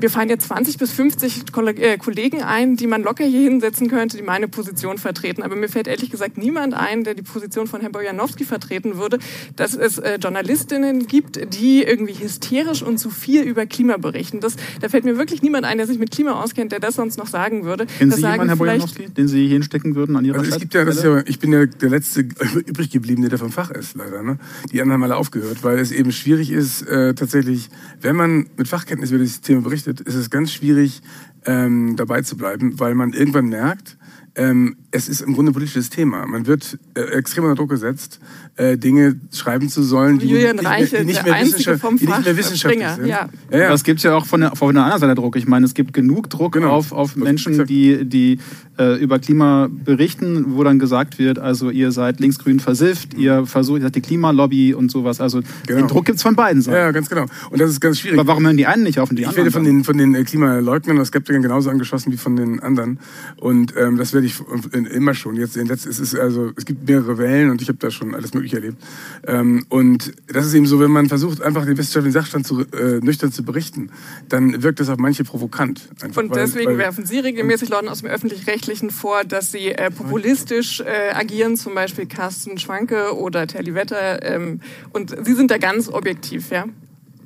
wir 0.00 0.10
fallen 0.10 0.28
jetzt 0.28 0.46
20 0.46 0.78
bis 0.78 0.92
50 0.92 1.44
äh, 1.78 1.98
Kollegen 1.98 2.42
ein, 2.42 2.76
die 2.76 2.86
man 2.86 3.02
locker 3.02 3.24
hier 3.24 3.42
hinsetzen 3.50 3.88
könnte, 3.88 4.16
die 4.16 4.22
meine 4.22 4.48
Position 4.48 4.98
vertreten. 4.98 5.42
Aber 5.42 5.56
mir 5.56 5.68
fällt 5.68 5.88
ehrlich 5.88 6.10
gesagt 6.10 6.38
niemand 6.38 6.74
ein, 6.74 7.04
der 7.04 7.14
die 7.14 7.22
Position 7.22 7.66
von 7.66 7.80
Herrn 7.80 7.92
Bojanowski 7.92 8.44
vertreten 8.44 8.96
würde, 8.96 9.18
dass 9.56 9.74
es 9.74 9.98
äh, 9.98 10.18
Journalistinnen 10.20 11.06
gibt, 11.06 11.52
die 11.54 11.82
irgendwie 11.82 12.14
hysterisch 12.14 12.82
und 12.82 12.98
zu 12.98 13.10
viel 13.10 13.42
über 13.42 13.66
Klima 13.66 13.96
berichten. 13.96 14.40
Das, 14.40 14.56
da 14.80 14.88
fällt 14.88 15.04
mir 15.04 15.18
wirklich 15.18 15.42
niemand 15.42 15.64
ein, 15.64 15.78
der 15.78 15.86
sich 15.86 15.98
mit 15.98 16.10
Klima 16.12 16.42
auskennt, 16.42 16.70
der 16.70 16.80
das 16.80 16.94
sonst 16.94 17.18
noch 17.18 17.26
sagen 17.26 17.64
würde. 17.64 17.86
Kennen 17.86 18.12
Sie 18.12 18.20
jemanden, 18.20 18.48
Herr 18.48 18.56
Bojanowski, 18.56 19.08
den 19.08 19.26
Sie 19.26 19.46
hier 19.46 19.54
hinstecken 19.54 19.96
würden 19.96 20.16
an 20.16 20.24
Ihrer 20.24 20.38
also 20.38 20.52
es 20.52 20.60
gibt 20.60 20.74
ja, 20.74 20.84
das 20.84 21.02
ja, 21.02 21.22
Ich 21.26 21.40
bin 21.40 21.52
ja 21.52 21.66
der 21.66 21.90
letzte 21.90 22.20
übrig 22.66 22.90
gebliebene, 22.90 23.28
der 23.28 23.38
vom 23.38 23.50
Fach 23.50 23.70
ist, 23.70 23.96
leider. 23.96 24.22
Ne? 24.22 24.38
Die 24.72 24.80
anderen 24.80 24.94
haben 24.94 25.02
alle 25.02 25.16
aufgehört, 25.16 25.64
weil 25.64 25.78
es 25.78 25.90
eben 25.90 26.12
schwierig 26.12 26.52
ist, 26.52 26.82
äh, 26.82 27.14
tatsächlich, 27.14 27.68
wenn 28.00 28.14
man 28.14 28.46
mit 28.56 28.68
Fachkenntnis 28.68 29.10
über 29.10 29.18
dieses 29.18 29.40
Thema 29.40 29.62
berichtet, 29.62 29.87
ist 29.88 30.14
es 30.14 30.30
ganz 30.30 30.52
schwierig, 30.52 31.02
ähm, 31.44 31.96
dabei 31.96 32.22
zu 32.22 32.36
bleiben, 32.36 32.78
weil 32.80 32.94
man 32.94 33.12
irgendwann 33.12 33.46
merkt, 33.46 33.97
ähm, 34.38 34.76
es 34.92 35.08
ist 35.08 35.20
im 35.20 35.34
Grunde 35.34 35.50
ein 35.50 35.54
politisches 35.54 35.90
Thema. 35.90 36.24
Man 36.26 36.46
wird 36.46 36.78
äh, 36.94 37.00
extrem 37.00 37.44
unter 37.44 37.56
Druck 37.56 37.70
gesetzt, 37.70 38.20
äh, 38.56 38.78
Dinge 38.78 39.20
schreiben 39.34 39.68
zu 39.68 39.82
sollen, 39.82 40.18
die, 40.18 40.28
Julian 40.28 40.60
Reiche, 40.60 41.00
die, 41.00 41.06
nicht, 41.06 41.24
mehr 41.24 41.78
vom 41.78 41.96
die 41.96 42.06
nicht 42.06 42.24
mehr 42.24 42.36
wissenschaftlich 42.36 42.88
sind. 42.88 43.06
Ja. 43.06 43.28
Ja, 43.50 43.58
ja. 43.58 43.68
Das 43.68 43.82
gibt 43.82 43.98
es 43.98 44.04
ja 44.04 44.14
auch 44.14 44.26
von 44.26 44.40
der, 44.40 44.56
von 44.56 44.72
der 44.72 44.84
anderen 44.84 45.00
Seite 45.00 45.14
Druck. 45.16 45.36
Ich 45.36 45.48
meine, 45.48 45.66
es 45.66 45.74
gibt 45.74 45.92
genug 45.92 46.30
Druck 46.30 46.52
genau. 46.52 46.70
auf, 46.70 46.92
auf 46.92 47.16
Menschen, 47.16 47.66
die, 47.66 48.04
die 48.04 48.38
äh, 48.78 48.94
über 49.02 49.18
Klima 49.18 49.68
berichten, 49.70 50.56
wo 50.56 50.62
dann 50.62 50.78
gesagt 50.78 51.18
wird, 51.18 51.38
also 51.38 51.70
ihr 51.70 51.90
seid 51.90 52.20
linksgrün 52.20 52.60
versifft, 52.60 53.14
ihr 53.14 53.44
versucht, 53.44 53.80
ihr 53.80 53.86
seid 53.86 53.96
die 53.96 54.00
Klimalobby 54.00 54.72
und 54.72 54.90
sowas. 54.90 55.20
Also 55.20 55.40
genau. 55.66 55.80
den 55.80 55.88
Druck 55.88 56.06
gibt 56.06 56.16
es 56.16 56.22
von 56.22 56.36
beiden 56.36 56.62
Seiten. 56.62 56.76
Ja, 56.76 56.90
ganz 56.92 57.08
genau. 57.08 57.26
Und 57.50 57.60
das 57.60 57.70
ist 57.70 57.80
ganz 57.80 57.98
schwierig. 57.98 58.18
Aber 58.18 58.28
warum 58.28 58.44
hören 58.44 58.56
die 58.56 58.66
einen 58.66 58.84
nicht 58.84 59.00
auf 59.00 59.10
und 59.10 59.16
die 59.16 59.22
ich 59.22 59.28
anderen? 59.28 59.48
Ich 59.48 59.54
werde 59.54 59.66
von 59.66 59.76
den, 59.76 59.84
von 59.84 59.98
den 59.98 60.14
äh, 60.14 60.22
Klimaleugnern 60.22 60.96
oder 60.96 61.04
Skeptikern 61.04 61.42
genauso 61.42 61.70
angeschossen 61.70 62.12
wie 62.12 62.16
von 62.16 62.36
den 62.36 62.60
anderen. 62.60 63.00
Und 63.36 63.74
ähm, 63.76 63.96
das 63.96 64.12
werde 64.12 64.26
ich 64.26 64.27
immer 64.72 65.14
schon. 65.14 65.36
Jetzt 65.36 65.56
in 65.56 65.66
letzt, 65.66 65.86
es 65.86 65.98
ist 65.98 66.14
also 66.14 66.52
es 66.56 66.64
gibt 66.64 66.88
mehrere 66.88 67.18
Wellen 67.18 67.50
und 67.50 67.62
ich 67.62 67.68
habe 67.68 67.78
da 67.78 67.90
schon 67.90 68.14
alles 68.14 68.34
Mögliche 68.34 68.56
erlebt. 68.56 68.82
Ähm, 69.26 69.64
und 69.68 70.12
das 70.26 70.46
ist 70.46 70.54
eben 70.54 70.66
so, 70.66 70.80
wenn 70.80 70.90
man 70.90 71.08
versucht 71.08 71.42
einfach 71.42 71.64
den 71.64 71.76
wissenschaftlichen 71.76 72.12
Sachstand 72.12 72.46
zu, 72.46 72.60
äh, 72.72 73.00
nüchtern 73.00 73.32
zu 73.32 73.44
berichten, 73.44 73.90
dann 74.28 74.62
wirkt 74.62 74.80
das 74.80 74.88
auf 74.88 74.98
manche 74.98 75.24
provokant. 75.24 75.88
Einfach, 76.00 76.22
und 76.22 76.34
deswegen 76.34 76.72
weil, 76.72 76.78
werfen 76.78 77.06
Sie 77.06 77.18
regelmäßig 77.18 77.68
Leuten 77.68 77.88
aus 77.88 78.00
dem 78.00 78.10
öffentlich-rechtlichen 78.10 78.90
vor, 78.90 79.24
dass 79.24 79.52
sie 79.52 79.72
äh, 79.72 79.90
populistisch 79.90 80.80
äh, 80.80 81.12
agieren, 81.12 81.56
zum 81.56 81.74
Beispiel 81.74 82.06
Carsten 82.06 82.58
Schwanke 82.58 83.16
oder 83.16 83.46
Terry 83.46 83.74
Wetter. 83.74 84.22
Ähm, 84.22 84.60
und 84.92 85.14
Sie 85.24 85.34
sind 85.34 85.50
da 85.50 85.58
ganz 85.58 85.88
objektiv, 85.88 86.50
ja? 86.50 86.66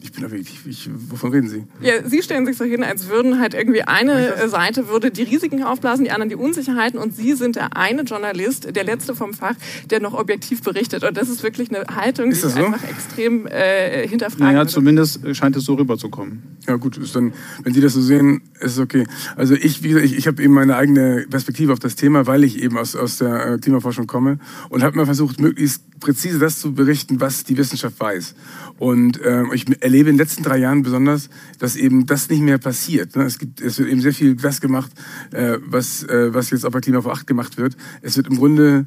Ich 0.03 0.13
bin 0.13 0.25
objektiv. 0.25 0.67
Ich, 0.67 0.91
wovon 0.93 1.31
reden 1.31 1.49
Sie? 1.49 1.65
Ja, 1.81 1.95
Sie 2.05 2.23
stellen 2.23 2.45
sich 2.45 2.57
so 2.57 2.65
hin, 2.65 2.83
als 2.83 3.09
würden 3.09 3.39
halt 3.39 3.55
irgendwie 3.55 3.83
eine 3.83 4.49
Seite 4.49 4.89
würde 4.89 5.11
die 5.11 5.23
Risiken 5.23 5.63
aufblasen, 5.63 6.05
die 6.05 6.11
anderen 6.11 6.29
die 6.29 6.35
Unsicherheiten 6.35 6.99
und 6.99 7.15
Sie 7.15 7.35
sind 7.35 7.55
der 7.57 7.77
eine 7.77 8.03
Journalist, 8.03 8.75
der 8.75 8.85
letzte 8.85 9.15
vom 9.15 9.33
Fach, 9.33 9.55
der 9.91 10.01
noch 10.01 10.15
objektiv 10.15 10.63
berichtet. 10.63 11.05
Und 11.05 11.17
das 11.17 11.29
ist 11.29 11.43
wirklich 11.45 11.71
eine 11.71 11.87
Haltung, 11.95 12.31
die 12.31 12.37
ich 12.37 12.43
so? 12.43 12.49
einfach 12.49 12.83
extrem 12.89 13.47
äh, 13.47 14.07
hinterfragen 14.09 14.45
Naja, 14.47 14.59
würde. 14.61 14.71
zumindest 14.73 15.21
scheint 15.37 15.55
es 15.57 15.65
so 15.65 15.75
rüberzukommen. 15.75 16.43
Ja 16.67 16.77
gut, 16.77 16.97
ist 16.97 17.15
dann, 17.15 17.33
wenn 17.63 17.73
Sie 17.73 17.81
das 17.81 17.93
so 17.93 18.01
sehen, 18.01 18.43
ist 18.61 18.73
es 18.73 18.79
okay. 18.81 19.07
Also 19.37 19.55
ich, 19.55 19.83
wie 19.85 19.89
gesagt, 19.91 20.07
ich, 20.07 20.17
ich 20.17 20.27
habe 20.27 20.43
eben 20.43 20.53
meine 20.53 20.77
eigene 20.77 21.27
Perspektive 21.31 21.73
auf 21.73 21.79
das 21.79 21.95
Thema, 21.95 22.27
weil 22.27 22.43
ich 22.43 22.61
eben 22.61 22.77
aus, 22.77 22.97
aus 22.97 23.19
der 23.19 23.53
äh, 23.53 23.59
Klimaforschung 23.59 24.07
komme 24.09 24.39
und 24.69 24.83
habe 24.83 24.97
mal 24.97 25.07
versucht, 25.07 25.41
möglichst 25.41 25.83
präzise 26.01 26.41
das 26.41 26.59
zu 26.59 26.75
berichten, 26.75 27.21
was 27.21 27.45
die 27.45 27.57
Wissenschaft 27.57 28.01
weiß. 28.01 28.35
Und 28.79 29.21
äh, 29.21 29.45
ich 29.55 29.67
erlebe 29.81 29.92
in 30.01 30.07
den 30.07 30.19
letzten 30.19 30.43
drei 30.43 30.59
Jahren 30.59 30.83
besonders, 30.83 31.29
dass 31.59 31.77
eben 31.77 32.07
das 32.07 32.29
nicht 32.29 32.43
mehr 32.43 32.59
passiert. 32.59 33.17
Ne? 33.17 33.25
Es, 33.25 33.39
gibt, 33.39 33.61
es 33.61 33.79
wird 33.79 33.89
eben 33.89 34.01
sehr 34.01 34.13
viel 34.13 34.37
das 34.37 34.61
gemacht, 34.61 34.93
äh, 35.33 35.59
was, 35.65 36.03
äh, 36.05 36.33
was 36.35 36.51
jetzt 36.51 36.65
auch 36.65 36.71
bei 36.71 36.81
Klima 36.81 37.01
vor 37.03 37.13
Acht 37.13 37.27
gemacht 37.27 37.59
wird. 37.59 37.77
Es 38.01 38.17
wird 38.17 38.27
im 38.29 38.37
Grunde 38.37 38.87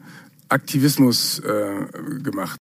Aktivismus 0.50 1.40
äh, 1.40 1.86
gemacht. 2.22 2.58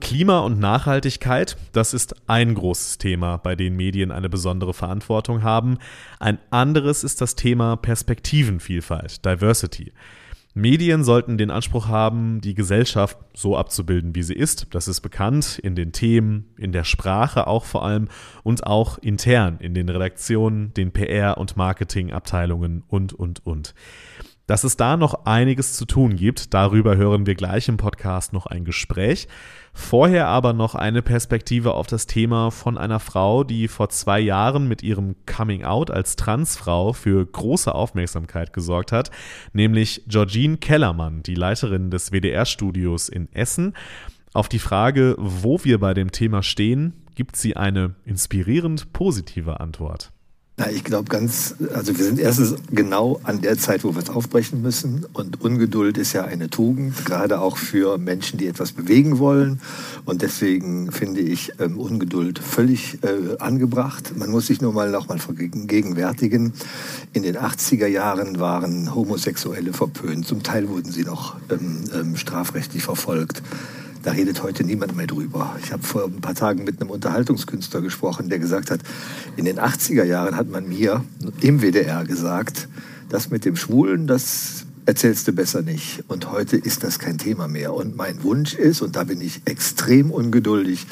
Klima 0.00 0.40
und 0.40 0.58
Nachhaltigkeit, 0.58 1.56
das 1.72 1.94
ist 1.94 2.14
ein 2.28 2.54
großes 2.54 2.98
Thema, 2.98 3.36
bei 3.36 3.54
dem 3.54 3.76
Medien 3.76 4.10
eine 4.10 4.28
besondere 4.28 4.74
Verantwortung 4.74 5.42
haben. 5.42 5.78
Ein 6.18 6.38
anderes 6.50 7.04
ist 7.04 7.20
das 7.20 7.36
Thema 7.36 7.76
Perspektivenvielfalt, 7.76 9.24
Diversity. 9.24 9.92
Medien 10.58 11.04
sollten 11.04 11.38
den 11.38 11.50
Anspruch 11.50 11.88
haben, 11.88 12.40
die 12.40 12.54
Gesellschaft 12.54 13.16
so 13.32 13.56
abzubilden, 13.56 14.14
wie 14.14 14.22
sie 14.22 14.34
ist. 14.34 14.74
Das 14.74 14.88
ist 14.88 15.00
bekannt 15.00 15.58
in 15.58 15.74
den 15.74 15.92
Themen, 15.92 16.52
in 16.56 16.72
der 16.72 16.84
Sprache 16.84 17.46
auch 17.46 17.64
vor 17.64 17.84
allem 17.84 18.08
und 18.42 18.66
auch 18.66 18.98
intern 18.98 19.58
in 19.60 19.74
den 19.74 19.88
Redaktionen, 19.88 20.74
den 20.74 20.92
PR- 20.92 21.38
und 21.38 21.56
Marketingabteilungen 21.56 22.82
und, 22.88 23.12
und, 23.12 23.46
und. 23.46 23.74
Dass 24.48 24.64
es 24.64 24.76
da 24.76 24.96
noch 24.96 25.26
einiges 25.26 25.74
zu 25.74 25.84
tun 25.84 26.16
gibt, 26.16 26.54
darüber 26.54 26.96
hören 26.96 27.26
wir 27.26 27.34
gleich 27.34 27.68
im 27.68 27.76
Podcast 27.76 28.32
noch 28.32 28.46
ein 28.46 28.64
Gespräch. 28.64 29.28
Vorher 29.80 30.26
aber 30.26 30.52
noch 30.52 30.74
eine 30.74 31.00
Perspektive 31.00 31.72
auf 31.72 31.86
das 31.86 32.06
Thema 32.06 32.50
von 32.50 32.76
einer 32.76 33.00
Frau, 33.00 33.42
die 33.42 33.68
vor 33.68 33.88
zwei 33.88 34.20
Jahren 34.20 34.68
mit 34.68 34.82
ihrem 34.82 35.14
Coming 35.24 35.64
Out 35.64 35.90
als 35.90 36.16
Transfrau 36.16 36.92
für 36.92 37.24
große 37.24 37.74
Aufmerksamkeit 37.74 38.52
gesorgt 38.52 38.92
hat, 38.92 39.10
nämlich 39.54 40.02
Georgine 40.06 40.58
Kellermann, 40.58 41.22
die 41.22 41.36
Leiterin 41.36 41.90
des 41.90 42.10
WDR-Studios 42.10 43.08
in 43.08 43.32
Essen. 43.32 43.72
Auf 44.34 44.50
die 44.50 44.58
Frage, 44.58 45.14
wo 45.16 45.64
wir 45.64 45.78
bei 45.78 45.94
dem 45.94 46.10
Thema 46.10 46.42
stehen, 46.42 46.92
gibt 47.14 47.36
sie 47.36 47.56
eine 47.56 47.94
inspirierend 48.04 48.92
positive 48.92 49.60
Antwort. 49.60 50.10
Na, 50.58 50.68
ich 50.72 50.82
glaube 50.82 51.08
ganz, 51.08 51.54
also 51.72 51.96
wir 51.96 52.04
sind 52.04 52.18
erstens 52.18 52.56
genau 52.72 53.20
an 53.22 53.40
der 53.40 53.56
Zeit, 53.58 53.84
wo 53.84 53.94
wir 53.94 54.02
es 54.02 54.10
aufbrechen 54.10 54.60
müssen. 54.60 55.06
Und 55.12 55.40
Ungeduld 55.40 55.96
ist 55.96 56.14
ja 56.14 56.24
eine 56.24 56.50
Tugend, 56.50 57.04
gerade 57.04 57.40
auch 57.40 57.56
für 57.56 57.96
Menschen, 57.96 58.40
die 58.40 58.48
etwas 58.48 58.72
bewegen 58.72 59.20
wollen. 59.20 59.60
Und 60.04 60.20
deswegen 60.22 60.90
finde 60.90 61.20
ich 61.20 61.52
ähm, 61.60 61.78
Ungeduld 61.78 62.40
völlig 62.40 62.98
äh, 63.04 63.38
angebracht. 63.38 64.16
Man 64.16 64.30
muss 64.30 64.48
sich 64.48 64.60
nur 64.60 64.72
mal 64.72 64.90
noch 64.90 65.06
mal 65.06 65.20
vergegenwärtigen. 65.20 66.52
In 67.12 67.22
den 67.22 67.36
80er 67.36 67.86
Jahren 67.86 68.40
waren 68.40 68.92
Homosexuelle 68.92 69.72
verpönt. 69.72 70.26
Zum 70.26 70.42
Teil 70.42 70.68
wurden 70.68 70.90
sie 70.90 71.04
noch 71.04 71.36
ähm, 71.50 71.84
ähm, 71.94 72.16
strafrechtlich 72.16 72.82
verfolgt. 72.82 73.44
Da 74.02 74.12
redet 74.12 74.42
heute 74.42 74.64
niemand 74.64 74.96
mehr 74.96 75.06
drüber. 75.06 75.56
Ich 75.62 75.72
habe 75.72 75.82
vor 75.82 76.04
ein 76.04 76.20
paar 76.20 76.34
Tagen 76.34 76.64
mit 76.64 76.80
einem 76.80 76.90
Unterhaltungskünstler 76.90 77.80
gesprochen, 77.80 78.28
der 78.28 78.38
gesagt 78.38 78.70
hat, 78.70 78.80
in 79.36 79.44
den 79.44 79.58
80er 79.58 80.04
Jahren 80.04 80.36
hat 80.36 80.48
man 80.48 80.68
mir 80.68 81.04
im 81.40 81.60
WDR 81.60 82.04
gesagt, 82.04 82.68
das 83.08 83.30
mit 83.30 83.44
dem 83.44 83.56
Schwulen, 83.56 84.06
das 84.06 84.66
erzählst 84.86 85.26
du 85.28 85.32
besser 85.32 85.62
nicht. 85.62 86.04
Und 86.08 86.30
heute 86.30 86.56
ist 86.56 86.84
das 86.84 86.98
kein 86.98 87.18
Thema 87.18 87.48
mehr. 87.48 87.74
Und 87.74 87.96
mein 87.96 88.22
Wunsch 88.22 88.54
ist, 88.54 88.80
und 88.82 88.96
da 88.96 89.04
bin 89.04 89.20
ich 89.20 89.42
extrem 89.44 90.10
ungeduldig, 90.10 90.86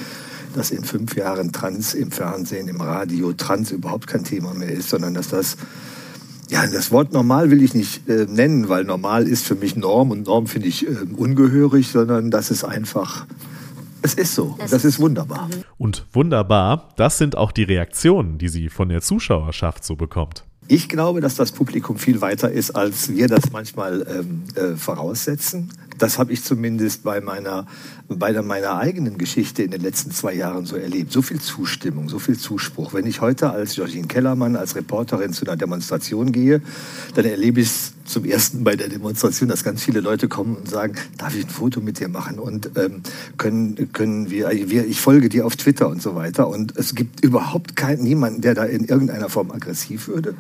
dass 0.55 0.71
in 0.71 0.85
fünf 0.85 1.17
Jahren 1.17 1.53
Trans 1.53 1.95
im 1.95 2.11
Fernsehen, 2.11 2.69
im 2.69 2.81
Radio, 2.81 3.33
Trans 3.33 3.71
überhaupt 3.71 4.07
kein 4.07 4.25
Thema 4.25 4.55
mehr 4.55 4.71
ist, 4.71 4.89
sondern 4.89 5.15
dass 5.15 5.29
das 5.29 5.57
ja, 6.49 6.67
das 6.67 6.93
Wort 6.93 7.13
normal 7.13 7.51
will 7.51 7.63
ich 7.63 7.75
nicht 7.75 8.09
äh, 8.09 8.27
nennen, 8.29 8.69
weil 8.69 8.85
normal 8.85 9.27
ist 9.27 9.45
für 9.47 9.57
mich 9.57 9.77
Norm 9.77 10.11
und 10.11 10.27
Norm 10.27 10.47
finde 10.47 10.69
ich 10.69 10.87
äh, 10.87 10.95
ungehörig, 11.17 11.89
sondern 11.89 12.31
das 12.31 12.51
ist 12.51 12.65
einfach, 12.65 13.27
es 14.03 14.15
ist 14.15 14.35
so. 14.35 14.55
Das, 14.59 14.71
das 14.71 14.85
ist 14.85 15.01
wunderbar. 15.01 15.49
Mhm. 15.49 15.65
Und 15.79 16.07
wunderbar, 16.13 16.91
das 16.97 17.19
sind 17.19 17.37
auch 17.37 17.53
die 17.53 17.65
Reaktionen, 17.65 18.39
die 18.39 18.49
sie 18.49 18.69
von 18.69 18.89
der 18.89 19.01
Zuschauerschaft 19.01 19.85
so 19.85 19.97
bekommt. 19.97 20.45
Ich 20.69 20.89
glaube, 20.89 21.21
dass 21.21 21.37
das 21.37 21.53
Publikum 21.53 21.97
viel 21.97 22.21
weiter 22.21 22.51
ist, 22.51 22.73
als 22.73 23.09
wir 23.09 23.29
das 23.29 23.53
manchmal 23.53 24.05
ähm, 24.09 24.43
äh, 24.55 24.77
voraussetzen. 24.77 25.73
Das 25.99 26.19
habe 26.19 26.33
ich 26.33 26.43
zumindest 26.43 27.03
bei 27.03 27.21
meiner, 27.21 27.67
bei 28.09 28.33
meiner 28.43 28.79
eigenen 28.79 29.19
Geschichte 29.19 29.63
in 29.63 29.71
den 29.71 29.81
letzten 29.81 30.11
zwei 30.11 30.35
Jahren 30.35 30.67
so 30.67 30.77
erlebt. 30.77 31.13
So 31.13 31.23
viel 31.23 31.41
Zustimmung, 31.41 32.09
so 32.09 32.19
viel 32.19 32.39
Zuspruch. 32.39 32.93
Wenn 32.95 33.07
ich 33.07 33.21
heute 33.21 33.51
als 33.51 33.75
Georgine 33.75 34.07
Kellermann, 34.07 34.57
als 34.57 34.77
Reporterin 34.77 35.33
zu 35.33 35.47
einer 35.47 35.57
Demonstration 35.57 36.33
gehe, 36.33 36.61
dann 37.15 37.25
erlebe 37.25 37.61
ich 37.61 37.69
es 37.69 37.93
zum 38.05 38.25
ersten 38.25 38.65
bei 38.65 38.77
der 38.77 38.89
Demonstration, 38.89 39.49
dass 39.49 39.65
ganz 39.65 39.83
viele 39.83 40.01
Leute 40.01 40.29
kommen 40.29 40.57
und 40.57 40.69
sagen, 40.69 40.95
darf 41.19 41.35
ich 41.35 41.45
ein 41.45 41.51
Foto 41.51 41.81
mit 41.81 41.99
dir 41.99 42.09
machen 42.09 42.39
und 42.39 42.71
ähm, 42.77 43.03
können, 43.37 43.93
können 43.93 44.31
wir, 44.31 44.51
wir, 44.51 44.87
ich 44.87 45.01
folge 45.01 45.29
dir 45.29 45.45
auf 45.45 45.57
Twitter 45.57 45.89
und 45.89 46.01
so 46.01 46.15
weiter. 46.15 46.49
Und 46.49 46.77
es 46.77 46.95
gibt 46.95 47.25
überhaupt 47.25 47.77
keinen, 47.77 48.03
niemanden, 48.03 48.41
der 48.41 48.55
da 48.55 48.65
in 48.65 48.85
irgendeiner 48.85 49.29
Form 49.29 49.51
aggressiv 49.51 50.09
würde. 50.09 50.35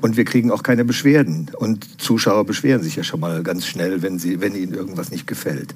Und 0.00 0.16
wir 0.16 0.24
kriegen 0.24 0.50
auch 0.50 0.62
keine 0.62 0.84
Beschwerden. 0.84 1.50
Und 1.56 2.00
Zuschauer 2.00 2.44
beschweren 2.44 2.82
sich 2.82 2.96
ja 2.96 3.02
schon 3.02 3.20
mal 3.20 3.42
ganz 3.42 3.66
schnell, 3.66 4.02
wenn, 4.02 4.18
sie, 4.18 4.40
wenn 4.40 4.54
ihnen 4.54 4.74
irgendwas 4.74 5.10
nicht 5.10 5.26
gefällt. 5.26 5.74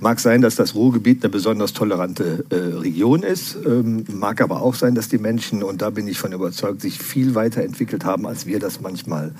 Mag 0.00 0.20
sein, 0.20 0.42
dass 0.42 0.54
das 0.54 0.76
Ruhrgebiet 0.76 1.24
eine 1.24 1.30
besonders 1.30 1.72
tolerante 1.72 2.44
äh, 2.50 2.54
Region 2.54 3.24
ist, 3.24 3.58
ähm, 3.66 4.04
mag 4.12 4.40
aber 4.40 4.62
auch 4.62 4.74
sein, 4.74 4.94
dass 4.94 5.08
die 5.08 5.18
Menschen, 5.18 5.64
und 5.64 5.82
da 5.82 5.90
bin 5.90 6.06
ich 6.06 6.18
von 6.18 6.32
überzeugt, 6.32 6.80
sich 6.80 6.98
viel 6.98 7.34
weiterentwickelt 7.34 8.04
haben, 8.04 8.24
als 8.24 8.46
wir 8.46 8.60
das 8.60 8.80
manchmal 8.80 9.34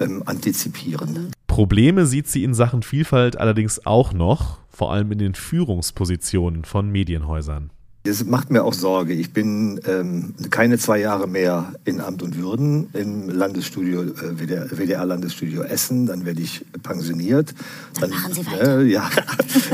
ähm, 0.00 0.22
antizipieren. 0.26 1.30
Probleme 1.46 2.04
sieht 2.04 2.28
sie 2.28 2.44
in 2.44 2.52
Sachen 2.52 2.82
Vielfalt 2.82 3.38
allerdings 3.38 3.86
auch 3.86 4.12
noch, 4.12 4.58
vor 4.68 4.92
allem 4.92 5.12
in 5.12 5.18
den 5.18 5.34
Führungspositionen 5.34 6.66
von 6.66 6.90
Medienhäusern. 6.90 7.70
Es 8.04 8.24
macht 8.24 8.50
mir 8.50 8.64
auch 8.64 8.74
Sorge. 8.74 9.12
Ich 9.12 9.32
bin 9.32 9.80
ähm, 9.86 10.34
keine 10.50 10.76
zwei 10.76 10.98
Jahre 10.98 11.28
mehr 11.28 11.74
in 11.84 12.00
Amt 12.00 12.24
und 12.24 12.36
Würden 12.36 12.88
im 12.94 13.28
Landesstudio, 13.28 14.02
äh, 14.02 14.40
WDR, 14.40 14.68
WDR 14.76 15.06
Landesstudio 15.06 15.62
Essen. 15.62 16.06
Dann 16.06 16.24
werde 16.24 16.42
ich 16.42 16.64
pensioniert. 16.82 17.54
Dann, 18.00 18.10
dann 18.10 18.18
machen 18.18 18.34
Sie 18.34 18.44
weiter. 18.44 18.80
Äh, 18.80 18.84
ja, 18.90 19.08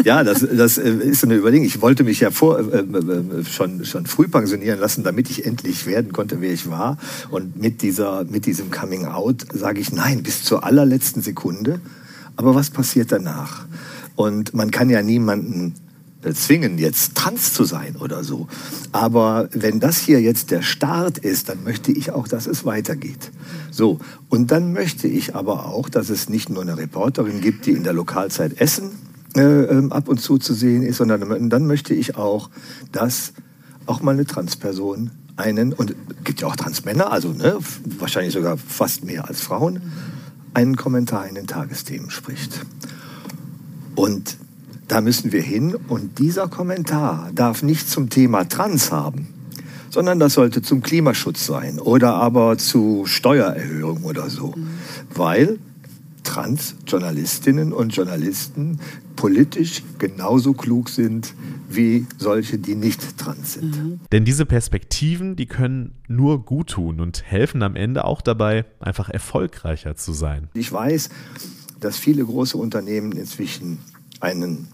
ja, 0.05 0.25
das, 0.25 0.47
das 0.47 0.77
äh, 0.77 0.91
ist 0.91 1.25
eine 1.25 1.37
Überlegung. 1.37 1.64
Ich 1.64 1.81
wollte 1.81 2.05
mich 2.05 2.21
ja 2.21 2.31
vor, 2.31 2.59
äh, 2.59 2.81
äh, 2.81 3.45
schon, 3.47 3.87
schon 3.87 4.05
früh 4.05 4.29
pensionieren 4.29 4.79
lassen, 4.79 5.05
damit 5.05 5.31
ich 5.31 5.47
endlich 5.47 5.87
werden 5.87 6.12
konnte, 6.12 6.43
wer 6.43 6.53
ich 6.53 6.69
war. 6.69 6.99
Und 7.31 7.59
mit, 7.59 7.81
dieser, 7.81 8.25
mit 8.25 8.45
diesem 8.45 8.71
Coming 8.71 9.07
Out 9.07 9.47
sage 9.55 9.81
ich 9.81 9.91
nein, 9.91 10.23
bis 10.23 10.45
zur 10.45 10.64
allerletzten 10.64 11.23
Sekunde. 11.23 11.81
Aber 12.37 12.55
was 12.55 12.69
passiert 12.69 13.11
danach? 13.11 13.64
Und 14.17 14.53
man 14.53 14.71
kann 14.71 14.91
ja 14.91 15.01
niemanden 15.01 15.75
zwingen, 16.35 16.78
jetzt 16.78 17.14
trans 17.14 17.52
zu 17.52 17.64
sein 17.64 17.96
oder 17.96 18.24
so. 18.24 18.48
Aber 18.92 19.48
wenn 19.52 19.81
das 19.81 19.98
hier 19.98 20.20
jetzt 20.20 20.50
der 20.50 20.62
Start 20.62 21.18
ist, 21.18 21.48
dann 21.48 21.62
möchte 21.64 21.92
ich 21.92 22.11
auch, 22.11 22.28
dass 22.28 22.46
es 22.46 22.64
weitergeht. 22.64 23.31
So. 23.70 23.98
Und 24.28 24.50
dann 24.50 24.72
möchte 24.72 25.07
ich 25.07 25.35
aber 25.35 25.66
auch, 25.66 25.88
dass 25.88 26.11
es 26.11 26.28
nicht 26.28 26.50
nur 26.50 26.62
eine 26.62 26.76
Reporterin 26.76 27.40
gibt, 27.40 27.66
die 27.66 27.72
in 27.72 27.85
der 27.85 27.92
Lokalzeit 27.92 28.61
Essen 28.61 28.90
äh, 29.37 29.40
ähm, 29.40 29.92
ab 29.92 30.09
und 30.09 30.20
zu 30.20 30.38
zu 30.38 30.54
sehen 30.54 30.83
ist, 30.83 30.96
sondern 30.96 31.48
dann 31.50 31.66
möchte 31.66 31.94
ich 31.94 32.16
auch, 32.16 32.50
dass 32.92 33.33
auch 33.87 34.00
mal 34.02 34.12
eine 34.12 34.26
Transperson 34.26 35.11
einen, 35.37 35.72
und 35.72 35.94
gibt 36.24 36.40
ja 36.40 36.48
auch 36.48 36.57
Transmänner, 36.57 37.12
also 37.12 37.33
ne, 37.33 37.57
wahrscheinlich 37.98 38.35
sogar 38.35 38.57
fast 38.57 39.04
mehr 39.04 39.28
als 39.28 39.40
Frauen, 39.40 39.81
einen 40.52 40.76
Kommentar 40.76 41.28
in 41.28 41.37
den 41.37 41.46
Tagesthemen 41.46 42.11
spricht. 42.11 42.66
Und 43.94 44.37
da 44.88 45.01
müssen 45.03 45.33
wir 45.33 45.42
hin 45.42 45.77
und 45.88 46.18
dieser 46.18 46.48
Kommentar 46.48 47.31
darf 47.35 47.62
nicht 47.62 47.88
zum 47.88 48.09
Thema 48.09 48.48
Trans 48.48 48.90
haben, 48.90 49.29
sondern 49.90 50.18
das 50.18 50.35
sollte 50.35 50.62
zum 50.62 50.83
Klimaschutz 50.83 51.46
sein 51.46 51.79
oder 51.79 52.14
aber 52.14 52.59
zu 52.59 53.05
Steuererhöhung 53.07 54.05
oder 54.05 54.31
so, 54.31 54.55
mhm. 54.57 54.68
weil 55.14 55.59
Trans-Journalistinnen 56.24 57.72
und 57.72 57.94
Journalisten 57.94 58.81
politisch 59.16 59.83
genauso 59.98 60.53
klug 60.53 60.88
sind 60.88 61.35
wie 61.68 62.07
solche, 62.16 62.59
die 62.59 62.74
nicht 62.74 63.18
trans 63.18 63.55
sind. 63.55 63.77
Mhm. 63.77 64.01
Denn 64.12 64.24
diese 64.24 64.46
Perspektiven, 64.46 65.37
die 65.37 65.46
können 65.46 65.94
nur 66.07 66.44
gut 66.44 66.70
tun 66.70 67.01
und 67.01 67.24
helfen 67.24 67.62
am 67.62 67.77
Ende 67.77 68.05
auch 68.05 68.20
dabei, 68.20 68.64
einfach 68.81 69.09
erfolgreicher 69.09 69.96
zu 69.96 70.12
sein. 70.12 70.48
Ich 70.55 70.70
weiß, 70.70 71.11
dass 71.81 71.96
viele 71.96 72.24
große 72.24 72.57
Unternehmen 72.57 73.12
inzwischen 73.12 73.79
einen 74.20 74.68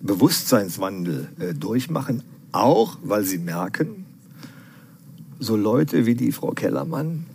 Bewusstseinswandel 0.00 1.28
äh, 1.38 1.54
durchmachen, 1.54 2.22
auch 2.52 2.98
weil 3.02 3.24
sie 3.24 3.38
merken, 3.38 4.06
so 5.38 5.56
Leute 5.56 6.06
wie 6.06 6.14
die 6.14 6.32
Frau 6.32 6.52
Kellermann, 6.52 7.26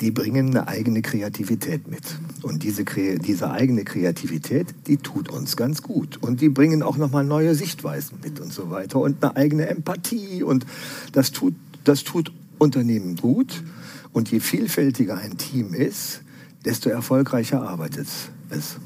die 0.00 0.10
bringen 0.10 0.50
eine 0.50 0.68
eigene 0.68 1.02
Kreativität 1.02 1.88
mit. 1.88 2.02
Und 2.42 2.62
diese, 2.62 2.84
diese 2.84 3.50
eigene 3.50 3.84
Kreativität, 3.84 4.74
die 4.86 4.98
tut 4.98 5.30
uns 5.30 5.56
ganz 5.56 5.82
gut. 5.82 6.18
Und 6.18 6.40
die 6.40 6.48
bringen 6.48 6.82
auch 6.82 6.96
nochmal 6.96 7.24
neue 7.24 7.54
Sichtweisen 7.54 8.18
mit 8.22 8.40
und 8.40 8.52
so 8.52 8.70
weiter. 8.70 8.98
Und 8.98 9.22
eine 9.22 9.36
eigene 9.36 9.68
Empathie. 9.68 10.42
Und 10.42 10.66
das 11.12 11.32
tut, 11.32 11.54
das 11.84 12.04
tut 12.04 12.30
Unternehmen 12.58 13.16
gut. 13.16 13.62
Und 14.12 14.30
je 14.30 14.40
vielfältiger 14.40 15.16
ein 15.16 15.38
Team 15.38 15.72
ist, 15.72 16.20
desto 16.64 16.90
erfolgreicher 16.90 17.62
arbeitet 17.62 18.08
es. 18.50 18.76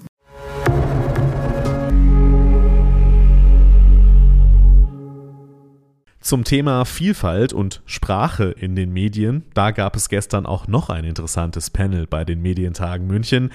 Zum 6.31 6.45
Thema 6.45 6.85
Vielfalt 6.85 7.53
und 7.53 7.83
Sprache 7.87 8.55
in 8.57 8.77
den 8.77 8.93
Medien, 8.93 9.43
da 9.53 9.73
gab 9.73 9.97
es 9.97 10.09
gestern 10.09 10.47
auch 10.47 10.69
noch 10.69 10.89
ein 10.89 11.03
interessantes 11.03 11.71
Panel 11.71 12.07
bei 12.07 12.25
den 12.25 12.41
Medientagen 12.41 13.09
München. 13.09 13.51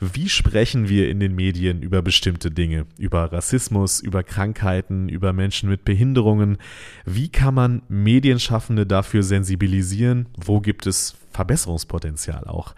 Wie 0.00 0.28
sprechen 0.28 0.88
wir 0.88 1.10
in 1.10 1.20
den 1.20 1.36
Medien 1.36 1.80
über 1.80 2.02
bestimmte 2.02 2.50
Dinge? 2.50 2.86
Über 2.98 3.32
Rassismus, 3.32 4.00
über 4.00 4.24
Krankheiten, 4.24 5.08
über 5.08 5.32
Menschen 5.32 5.68
mit 5.68 5.84
Behinderungen? 5.84 6.58
Wie 7.04 7.28
kann 7.28 7.54
man 7.54 7.82
Medienschaffende 7.88 8.84
dafür 8.84 9.22
sensibilisieren? 9.22 10.26
Wo 10.36 10.58
gibt 10.58 10.88
es 10.88 11.14
Verbesserungspotenzial 11.30 12.48
auch? 12.48 12.74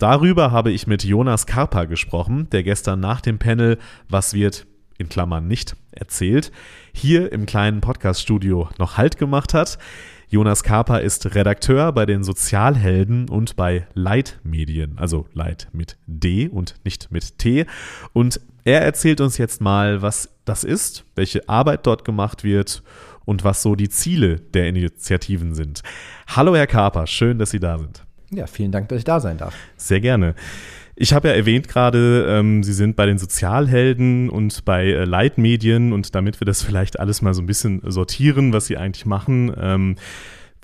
Darüber 0.00 0.50
habe 0.50 0.72
ich 0.72 0.88
mit 0.88 1.04
Jonas 1.04 1.46
Karpa 1.46 1.84
gesprochen, 1.84 2.48
der 2.50 2.64
gestern 2.64 2.98
nach 2.98 3.20
dem 3.20 3.38
Panel 3.38 3.78
Was 4.08 4.34
wird 4.34 4.66
in 5.00 5.08
Klammern 5.08 5.48
nicht 5.48 5.76
erzählt, 5.90 6.52
hier 6.92 7.32
im 7.32 7.46
kleinen 7.46 7.80
Podcaststudio 7.80 8.68
noch 8.78 8.96
Halt 8.96 9.18
gemacht 9.18 9.54
hat. 9.54 9.78
Jonas 10.28 10.62
Kaper 10.62 11.00
ist 11.00 11.34
Redakteur 11.34 11.90
bei 11.92 12.06
den 12.06 12.22
Sozialhelden 12.22 13.28
und 13.28 13.56
bei 13.56 13.88
Leitmedien, 13.94 14.96
also 14.96 15.26
Leit 15.32 15.66
mit 15.72 15.96
D 16.06 16.48
und 16.48 16.76
nicht 16.84 17.10
mit 17.10 17.38
T. 17.38 17.66
Und 18.12 18.40
er 18.62 18.82
erzählt 18.82 19.20
uns 19.20 19.38
jetzt 19.38 19.60
mal, 19.60 20.02
was 20.02 20.28
das 20.44 20.62
ist, 20.62 21.04
welche 21.16 21.48
Arbeit 21.48 21.86
dort 21.86 22.04
gemacht 22.04 22.44
wird 22.44 22.84
und 23.24 23.42
was 23.42 23.62
so 23.62 23.74
die 23.74 23.88
Ziele 23.88 24.36
der 24.36 24.68
Initiativen 24.68 25.54
sind. 25.54 25.82
Hallo 26.28 26.54
Herr 26.54 26.68
Kaper, 26.68 27.08
schön, 27.08 27.38
dass 27.38 27.50
Sie 27.50 27.60
da 27.60 27.78
sind. 27.78 28.04
Ja, 28.30 28.46
vielen 28.46 28.70
Dank, 28.70 28.88
dass 28.88 28.98
ich 28.98 29.04
da 29.04 29.18
sein 29.18 29.38
darf. 29.38 29.54
Sehr 29.76 30.00
gerne. 30.00 30.36
Ich 31.02 31.14
habe 31.14 31.28
ja 31.28 31.34
erwähnt 31.34 31.66
gerade, 31.66 32.26
ähm, 32.28 32.62
Sie 32.62 32.74
sind 32.74 32.94
bei 32.94 33.06
den 33.06 33.16
Sozialhelden 33.16 34.28
und 34.28 34.66
bei 34.66 34.84
äh, 34.84 35.04
Leitmedien 35.06 35.94
und 35.94 36.14
damit 36.14 36.42
wir 36.42 36.44
das 36.44 36.62
vielleicht 36.62 37.00
alles 37.00 37.22
mal 37.22 37.32
so 37.32 37.40
ein 37.40 37.46
bisschen 37.46 37.80
sortieren, 37.86 38.52
was 38.52 38.66
Sie 38.66 38.76
eigentlich 38.76 39.06
machen. 39.06 39.50
Ähm, 39.58 39.96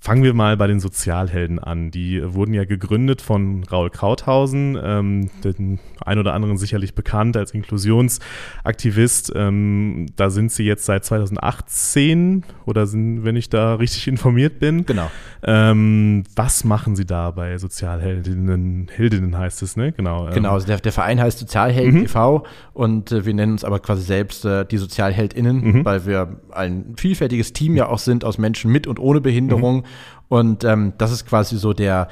Fangen 0.06 0.22
wir 0.22 0.34
mal 0.34 0.56
bei 0.56 0.68
den 0.68 0.78
Sozialhelden 0.78 1.58
an. 1.58 1.90
Die 1.90 2.22
wurden 2.24 2.54
ja 2.54 2.64
gegründet 2.64 3.20
von 3.20 3.64
Raul 3.64 3.90
Krauthausen, 3.90 4.78
ähm, 4.80 5.30
den 5.42 5.80
ein 6.00 6.20
oder 6.20 6.32
anderen 6.32 6.58
sicherlich 6.58 6.94
bekannt 6.94 7.36
als 7.36 7.50
Inklusionsaktivist. 7.50 9.32
Ähm, 9.34 10.06
da 10.14 10.30
sind 10.30 10.52
sie 10.52 10.62
jetzt 10.62 10.84
seit 10.84 11.04
2018 11.04 12.44
oder 12.66 12.86
sind, 12.86 13.24
wenn 13.24 13.34
ich 13.34 13.50
da 13.50 13.74
richtig 13.74 14.06
informiert 14.06 14.60
bin. 14.60 14.86
Genau. 14.86 15.10
Ähm, 15.42 16.22
was 16.36 16.62
machen 16.62 16.94
sie 16.94 17.04
da 17.04 17.32
bei 17.32 17.58
Sozialheldinnen? 17.58 18.86
Heldinnen 18.94 19.36
heißt 19.36 19.60
es, 19.62 19.76
ne? 19.76 19.90
Genau. 19.90 20.28
Ähm. 20.28 20.34
Genau, 20.34 20.52
also 20.52 20.68
der, 20.68 20.78
der, 20.78 20.92
Verein 20.92 21.20
heißt 21.20 21.40
Sozialhelden 21.40 21.98
mhm. 21.98 22.04
e.V. 22.04 22.44
und 22.74 23.10
äh, 23.10 23.26
wir 23.26 23.34
nennen 23.34 23.50
uns 23.50 23.64
aber 23.64 23.80
quasi 23.80 24.02
selbst 24.02 24.44
äh, 24.44 24.64
die 24.64 24.78
Sozialheldinnen, 24.78 25.78
mhm. 25.78 25.84
weil 25.84 26.06
wir 26.06 26.40
ein 26.52 26.94
vielfältiges 26.96 27.52
Team 27.52 27.74
ja 27.74 27.88
auch 27.88 27.98
sind 27.98 28.24
aus 28.24 28.38
Menschen 28.38 28.70
mit 28.70 28.86
und 28.86 29.00
ohne 29.00 29.20
Behinderung. 29.20 29.78
Mhm 29.78 29.95
und 30.28 30.64
ähm, 30.64 30.92
das 30.98 31.12
ist 31.12 31.26
quasi 31.26 31.56
so 31.56 31.72
der, 31.72 32.08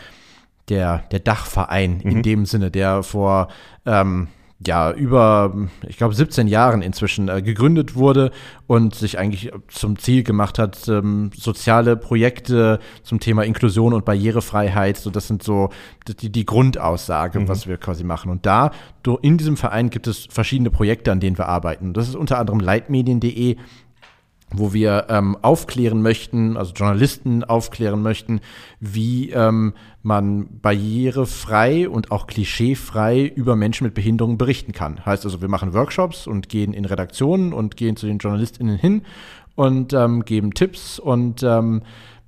der, 0.69 1.05
der 1.11 1.21
Dachverein 1.21 2.01
mhm. 2.03 2.11
in 2.11 2.23
dem 2.23 2.47
Sinne, 2.47 2.71
der 2.71 3.03
vor 3.03 3.49
ähm, 3.87 4.29
ja, 4.67 4.93
über, 4.93 5.55
ich 5.87 5.97
glaube, 5.97 6.15
17 6.15 6.47
Jahren 6.47 6.81
inzwischen 6.81 7.29
äh, 7.29 7.43
gegründet 7.43 7.97
wurde 7.97 8.31
und 8.67 8.95
sich 8.95 9.19
eigentlich 9.19 9.53
zum 9.69 9.99
Ziel 9.99 10.23
gemacht 10.23 10.59
hat, 10.59 10.89
ähm, 10.89 11.31
soziale 11.35 11.97
Projekte 11.97 12.79
zum 13.03 13.21
Thema 13.21 13.43
Inklusion 13.43 13.93
und 13.93 14.05
Barrierefreiheit, 14.05 14.97
so 14.97 15.11
das 15.11 15.27
sind 15.27 15.43
so 15.43 15.71
die, 16.21 16.31
die 16.31 16.47
Grundaussage, 16.47 17.41
mhm. 17.41 17.49
was 17.49 17.67
wir 17.67 17.77
quasi 17.77 18.05
machen. 18.05 18.31
Und 18.31 18.47
da, 18.47 18.71
in 19.23 19.39
diesem 19.39 19.57
Verein 19.57 19.91
gibt 19.91 20.07
es 20.07 20.27
verschiedene 20.31 20.71
Projekte, 20.71 21.13
an 21.13 21.21
denen 21.21 21.37
wir 21.37 21.49
arbeiten. 21.49 21.93
Das 21.93 22.09
ist 22.09 22.17
unter 22.17 22.39
anderem 22.39 22.61
leitmedien.de, 22.61 23.57
wo 24.57 24.73
wir 24.73 25.07
ähm, 25.09 25.37
aufklären 25.43 26.03
möchten, 26.03 26.57
also 26.57 26.73
Journalisten 26.73 27.45
aufklären 27.45 28.03
möchten, 28.03 28.41
wie 28.81 29.31
ähm, 29.31 29.75
man 30.03 30.61
barrierefrei 30.61 31.89
und 31.89 32.11
auch 32.11 32.27
klischeefrei 32.27 33.25
über 33.25 33.57
Menschen 33.57 33.85
mit 33.85 33.95
Behinderungen 33.95 34.39
berichten 34.39 34.73
kann. 34.73 35.05
Heißt 35.05 35.25
also, 35.25 35.41
wir 35.41 35.49
machen 35.49 35.75
Workshops 35.75 36.27
und 36.27 36.49
gehen 36.49 36.73
in 36.73 36.85
Redaktionen 36.85 37.53
und 37.53 37.77
gehen 37.77 37.97
zu 37.97 38.07
den 38.07 38.19
JournalistInnen 38.19 38.77
hin 38.77 39.03
und 39.55 39.93
ähm, 39.93 40.25
geben 40.25 40.55
Tipps 40.55 40.99
und 40.99 41.43
ähm, 41.43 41.83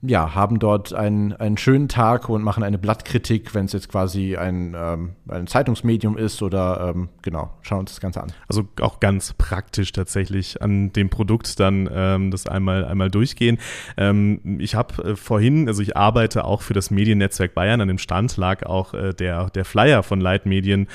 ja, 0.08 0.34
haben 0.34 0.58
dort 0.58 0.92
einen, 0.92 1.32
einen 1.32 1.56
schönen 1.56 1.88
Tag 1.88 2.28
und 2.28 2.42
machen 2.42 2.62
eine 2.62 2.78
Blattkritik, 2.78 3.54
wenn 3.54 3.66
es 3.66 3.72
jetzt 3.72 3.88
quasi 3.88 4.36
ein, 4.36 4.74
ähm, 4.78 5.12
ein 5.28 5.46
Zeitungsmedium 5.46 6.16
ist 6.16 6.42
oder 6.42 6.92
ähm, 6.94 7.08
genau, 7.22 7.50
schauen 7.62 7.80
uns 7.80 7.92
das 7.92 8.00
Ganze 8.00 8.22
an. 8.22 8.32
Also 8.48 8.68
auch 8.80 9.00
ganz 9.00 9.34
praktisch 9.34 9.92
tatsächlich 9.92 10.62
an 10.62 10.92
dem 10.92 11.10
Produkt 11.10 11.58
dann 11.60 11.88
ähm, 11.92 12.30
das 12.30 12.46
einmal, 12.46 12.84
einmal 12.84 13.10
durchgehen. 13.10 13.58
Ähm, 13.96 14.58
ich 14.58 14.74
habe 14.74 15.02
äh, 15.02 15.16
vorhin, 15.16 15.68
also 15.68 15.82
ich 15.82 15.96
arbeite 15.96 16.44
auch 16.44 16.62
für 16.62 16.74
das 16.74 16.90
Mediennetzwerk 16.90 17.54
Bayern, 17.54 17.80
an 17.80 17.88
dem 17.88 17.98
Stand 17.98 18.36
lag 18.36 18.64
auch 18.66 18.94
äh, 18.94 19.12
der, 19.12 19.50
der 19.50 19.64
Flyer 19.64 20.02
von 20.02 20.20
Leitmedien 20.20 20.88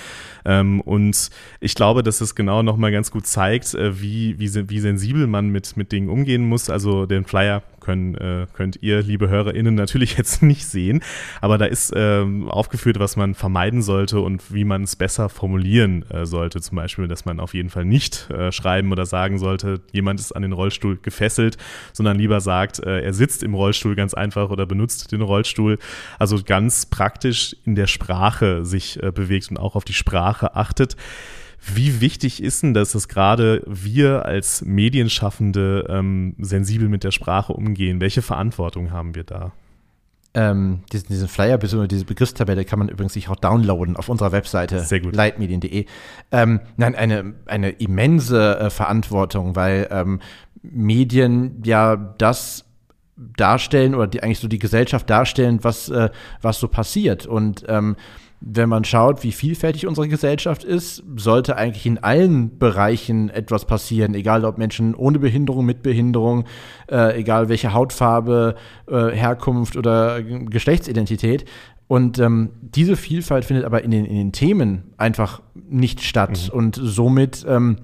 ähm, 0.46 0.82
und 0.82 1.30
ich 1.60 1.76
glaube, 1.76 2.04
dass 2.04 2.22
es 2.22 2.36
genau 2.36 2.64
nochmal 2.64 2.92
ganz 2.92 3.12
gut 3.12 3.28
zeigt, 3.28 3.74
äh, 3.74 4.02
wie, 4.02 4.40
wie, 4.40 4.70
wie 4.70 4.80
sensibel 4.80 5.28
man 5.28 5.50
mit, 5.50 5.78
mit 5.78 5.92
Dingen 5.92 6.10
umgehen 6.10 6.48
muss. 6.48 6.70
Also 6.70 7.06
den 7.06 7.26
Flyer 7.26 7.64
können, 7.82 8.16
äh, 8.16 8.48
könnt 8.54 8.78
ihr, 8.82 9.02
liebe 9.02 9.28
HörerInnen, 9.28 9.76
natürlich 9.76 10.16
jetzt 10.18 10.42
nicht 10.42 10.66
sehen. 10.66 11.02
Aber 11.42 11.58
da 11.58 11.66
ist 11.66 11.92
ähm, 11.96 12.48
aufgeführt, 12.50 13.00
was 13.00 13.18
man 13.18 13.36
vermeiden 13.36 13.82
sollte 13.82 14.22
und 14.22 14.54
wie 14.54 14.64
man 14.64 14.84
es 14.84 14.96
besser 14.96 15.28
formulieren 15.28 16.10
äh, 16.10 16.26
sollte. 16.26 16.62
Zum 16.62 16.78
Beispiel, 16.78 17.10
dass 17.10 17.26
man 17.26 17.40
auf 17.40 17.54
jeden 17.54 17.70
Fall 17.70 17.84
nicht 17.84 18.30
äh, 18.30 18.52
schreiben 18.52 18.92
oder 18.92 19.06
sagen 19.06 19.38
sollte, 19.38 19.82
jemand 19.92 20.20
ist 20.20 20.32
an 20.32 20.44
den 20.44 20.54
Rollstuhl 20.54 20.98
gefesselt, 21.02 21.58
sondern 21.92 22.18
lieber 22.18 22.40
sagt, 22.40 22.80
äh, 22.80 23.02
er 23.02 23.14
sitzt 23.14 23.44
im 23.44 23.54
Rollstuhl 23.54 23.96
ganz 23.96 24.14
einfach 24.14 24.50
oder 24.50 24.66
benutzt 24.66 25.12
den 25.12 25.22
Rollstuhl. 25.22 25.78
Also 26.20 26.40
ganz 26.46 26.86
praktisch 26.86 27.56
in 27.66 27.76
der 27.76 27.88
Sprache 27.88 28.64
sich 28.64 29.02
äh, 29.04 29.12
bewegt 29.12 29.50
und 29.50 29.58
auch 29.58 29.76
auf 29.76 29.84
die 29.84 29.94
Sprache 29.94 30.56
achtet. 30.56 30.96
Wie 31.64 32.02
wichtig 32.02 32.42
ist 32.42 32.64
denn 32.64 32.74
das, 32.74 32.94
dass 32.94 33.08
gerade 33.08 33.62
wir 33.68 34.26
als 34.26 34.64
Medienschaffende 34.66 35.86
ähm, 35.90 36.36
sensibel 36.40 36.90
mit 36.90 37.04
der 37.04 37.12
Sprache 37.12 37.54
umgehen? 37.54 38.02
Welche 38.02 38.24
Verantwortung 38.24 38.92
haben 38.92 39.14
wir 39.14 39.24
da? 39.24 39.52
Ähm, 40.34 40.84
diesen, 40.92 41.10
diesen 41.10 41.28
Flyer 41.28 41.58
bzw. 41.58 41.88
diese 41.88 42.06
Begriffstabelle 42.06 42.66
kann 42.66 42.80
man 42.80 42.90
übrigens 42.90 43.14
sich 43.14 43.30
auch 43.30 43.36
downloaden 43.36 43.98
auf 43.98 44.10
unserer 44.10 44.32
Webseite 44.32 44.84
leitmedien.de. 45.12 45.86
Ähm, 46.32 46.62
nein, 46.78 46.96
eine, 46.96 47.34
eine 47.46 47.70
immense 47.72 48.58
äh, 48.58 48.70
Verantwortung, 48.70 49.56
weil 49.56 49.88
ähm, 49.92 50.20
Medien 50.64 51.62
ja 51.64 51.96
das 51.96 52.66
darstellen 53.18 53.94
oder 53.94 54.08
die 54.08 54.24
eigentlich 54.24 54.40
so 54.40 54.48
die 54.48 54.60
Gesellschaft 54.60 55.10
darstellen, 55.10 55.60
was, 55.64 55.90
äh, 55.90 56.10
was 56.42 56.60
so 56.60 56.68
passiert. 56.70 57.28
Und 57.28 57.66
ähm, 57.68 57.98
wenn 58.42 58.70
man 58.70 58.84
schaut, 58.84 59.24
wie 59.24 59.32
vielfältig 59.32 59.86
unsere 59.86 60.08
Gesellschaft 60.08 60.64
ist, 60.64 61.04
sollte 61.16 61.58
eigentlich 61.58 61.86
in 61.86 62.00
allen 62.00 62.58
Bereichen 62.58 63.30
etwas 63.30 63.66
passieren, 63.66 64.16
egal 64.16 64.46
ob 64.46 64.58
Menschen 64.58 64.96
ohne 64.96 65.20
Behinderung, 65.20 65.64
mit 65.64 65.84
Behinderung, 65.84 66.46
äh, 66.90 67.20
egal 67.20 67.50
welche 67.50 67.74
Hautfarbe, 67.74 68.56
äh, 68.88 69.10
Herkunft 69.12 69.78
oder 69.78 70.24
Geschlechtsidentität. 70.24 71.46
Und 71.88 72.18
ähm, 72.20 72.50
diese 72.62 72.96
Vielfalt 72.96 73.46
findet 73.46 73.66
aber 73.66 73.84
in 73.84 73.92
den, 73.92 74.06
in 74.06 74.16
den 74.16 74.32
Themen 74.32 74.94
einfach 74.98 75.42
nicht 75.54 76.02
statt. 76.02 76.50
Mhm. 76.52 76.58
Und 76.58 76.80
somit 76.82 77.46
ähm, 77.48 77.78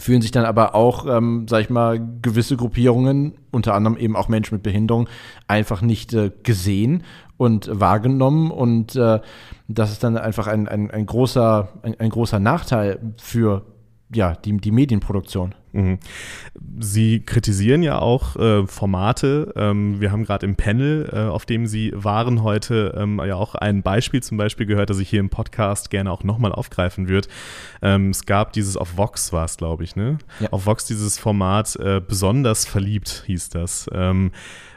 fühlen 0.00 0.22
sich 0.22 0.30
dann 0.30 0.44
aber 0.44 0.74
auch, 0.74 1.06
ähm, 1.06 1.46
sag 1.48 1.60
ich 1.60 1.70
mal, 1.70 2.00
gewisse 2.22 2.56
Gruppierungen, 2.56 3.34
unter 3.50 3.74
anderem 3.74 3.96
eben 3.96 4.16
auch 4.16 4.28
Menschen 4.28 4.54
mit 4.54 4.62
Behinderung, 4.62 5.08
einfach 5.46 5.82
nicht 5.82 6.12
äh, 6.14 6.30
gesehen 6.42 7.04
und 7.36 7.70
wahrgenommen. 7.72 8.50
Und 8.50 8.96
äh, 8.96 9.20
das 9.68 9.92
ist 9.92 10.02
dann 10.02 10.16
einfach 10.16 10.46
ein, 10.46 10.66
ein, 10.68 10.90
ein 10.90 11.06
großer, 11.06 11.68
ein, 11.82 12.00
ein 12.00 12.10
großer 12.10 12.40
Nachteil 12.40 12.98
für 13.18 13.66
ja, 14.12 14.34
die, 14.34 14.56
die 14.56 14.72
Medienproduktion. 14.72 15.54
Mhm. 15.72 15.98
Sie 16.78 17.20
kritisieren 17.20 17.82
ja 17.82 17.98
auch 17.98 18.36
äh, 18.36 18.66
Formate. 18.66 19.52
Ähm, 19.56 20.00
wir 20.00 20.12
haben 20.12 20.24
gerade 20.24 20.46
im 20.46 20.56
Panel, 20.56 21.08
äh, 21.12 21.18
auf 21.28 21.46
dem 21.46 21.66
Sie 21.66 21.92
waren 21.94 22.42
heute, 22.42 22.94
ähm, 22.96 23.20
ja 23.24 23.36
auch 23.36 23.54
ein 23.54 23.82
Beispiel 23.82 24.22
zum 24.22 24.36
Beispiel 24.36 24.66
gehört, 24.66 24.90
das 24.90 24.98
ich 24.98 25.08
hier 25.08 25.20
im 25.20 25.30
Podcast 25.30 25.90
gerne 25.90 26.10
auch 26.10 26.24
nochmal 26.24 26.52
aufgreifen 26.52 27.08
würde. 27.08 27.28
Ähm, 27.82 28.10
es 28.10 28.26
gab 28.26 28.52
dieses 28.52 28.76
auf 28.76 28.96
Vox 28.96 29.32
war 29.32 29.44
es, 29.44 29.56
glaube 29.56 29.84
ich, 29.84 29.96
ne? 29.96 30.18
Ja. 30.40 30.48
Auf 30.50 30.66
Vox 30.66 30.86
dieses 30.86 31.18
Format 31.18 31.76
äh, 31.76 32.00
besonders 32.06 32.66
verliebt 32.66 33.24
hieß 33.26 33.50
das. 33.50 33.88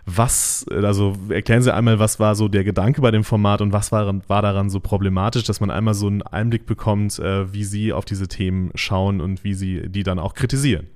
Was, 0.06 0.66
also 0.70 1.16
erklären 1.30 1.62
Sie 1.62 1.74
einmal, 1.74 1.98
was 1.98 2.20
war 2.20 2.36
so 2.36 2.50
der 2.50 2.66
Gedanke 2.66 3.02
bei 3.02 3.12
dem 3.12 3.24
Format 3.24 3.62
und 3.62 3.72
was 3.72 3.92
war, 3.94 4.14
war 4.28 4.42
daran 4.42 4.70
so 4.70 4.82
problematisch, 4.82 5.44
dass 5.44 5.62
man 5.62 5.72
einmal 5.72 5.94
so 5.94 6.08
einen 6.08 6.22
Einblick 6.22 6.66
bekommt, 6.66 7.20
äh, 7.20 7.54
wie 7.54 7.64
Sie 7.64 7.94
auf 7.94 8.04
diese 8.04 8.28
Themen 8.28 8.72
schauen 8.76 9.22
und 9.22 9.46
wie 9.46 9.54
Sie 9.54 9.88
die 9.88 10.04
dann 10.04 10.20
auch 10.20 10.34
kritisieren? 10.34 10.88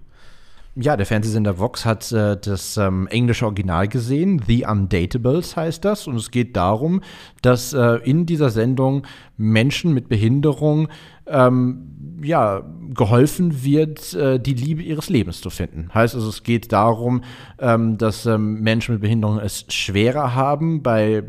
Ja, 0.79 0.95
der 0.95 1.07
Fernsehsender 1.07 1.57
Vox 1.57 1.85
hat 1.85 2.11
äh, 2.11 2.37
das 2.39 2.77
ähm, 2.77 3.07
englische 3.07 3.45
Original 3.45 3.87
gesehen. 3.87 4.43
The 4.45 4.65
Undatables 4.69 5.57
heißt 5.57 5.83
das. 5.83 6.05
Und 6.05 6.17
es 6.17 6.29
geht 6.29 6.55
darum, 6.55 7.01
dass 7.41 7.73
äh, 7.73 7.95
in 8.03 8.27
dieser 8.27 8.51
Sendung 8.51 9.01
Menschen 9.37 9.91
mit 9.93 10.07
Behinderung 10.07 10.87
ähm, 11.29 12.19
ja, 12.23 12.63
geholfen 12.93 13.63
wird, 13.63 14.13
äh, 14.13 14.39
die 14.39 14.53
Liebe 14.53 14.81
ihres 14.81 15.09
Lebens 15.09 15.41
zu 15.41 15.49
finden. 15.49 15.89
Heißt 15.93 16.15
also, 16.15 16.29
es 16.29 16.43
geht 16.43 16.71
darum, 16.71 17.21
ähm, 17.59 17.97
dass 17.97 18.25
ähm, 18.25 18.61
Menschen 18.61 18.93
mit 18.93 19.01
Behinderung 19.01 19.39
es 19.39 19.65
schwerer 19.69 20.33
haben, 20.33 20.81
bei 20.81 21.23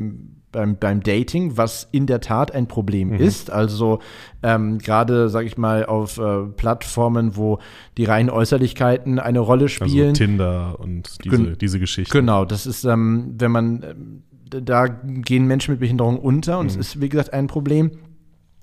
beim, 0.53 0.77
beim 0.79 1.03
Dating, 1.03 1.57
was 1.57 1.89
in 1.93 2.07
der 2.07 2.21
Tat 2.21 2.55
ein 2.55 2.69
Problem 2.69 3.09
mhm. 3.09 3.17
ist. 3.17 3.51
Also 3.51 4.01
ähm, 4.43 4.79
gerade, 4.79 5.29
sag 5.29 5.47
ich 5.47 5.59
mal, 5.59 5.85
auf 5.87 6.19
äh, 6.19 6.45
Plattformen, 6.57 7.37
wo 7.37 7.59
die 7.97 8.05
reinen 8.05 8.31
Äußerlichkeiten 8.31 9.19
eine 9.19 9.41
Rolle 9.41 9.65
also 9.65 9.85
spielen. 9.85 10.09
Also 10.09 10.25
Tinder 10.25 10.77
und 10.79 11.19
diese, 11.25 11.37
Gen 11.37 11.59
diese 11.61 11.79
Geschichten. 11.79 12.13
Genau, 12.13 12.45
das 12.45 12.67
ist, 12.67 12.85
ähm, 12.85 13.35
wenn 13.39 13.51
man, 13.51 13.83
äh, 13.83 14.63
da 14.63 14.87
gehen 14.87 15.47
Menschen 15.47 15.73
mit 15.73 15.81
Behinderung 15.81 16.19
unter 16.19 16.59
und 16.59 16.67
es 16.67 16.75
mhm. 16.77 16.81
ist, 16.81 17.01
wie 17.01 17.09
gesagt, 17.09 17.33
ein 17.33 17.47
Problem. 17.47 17.91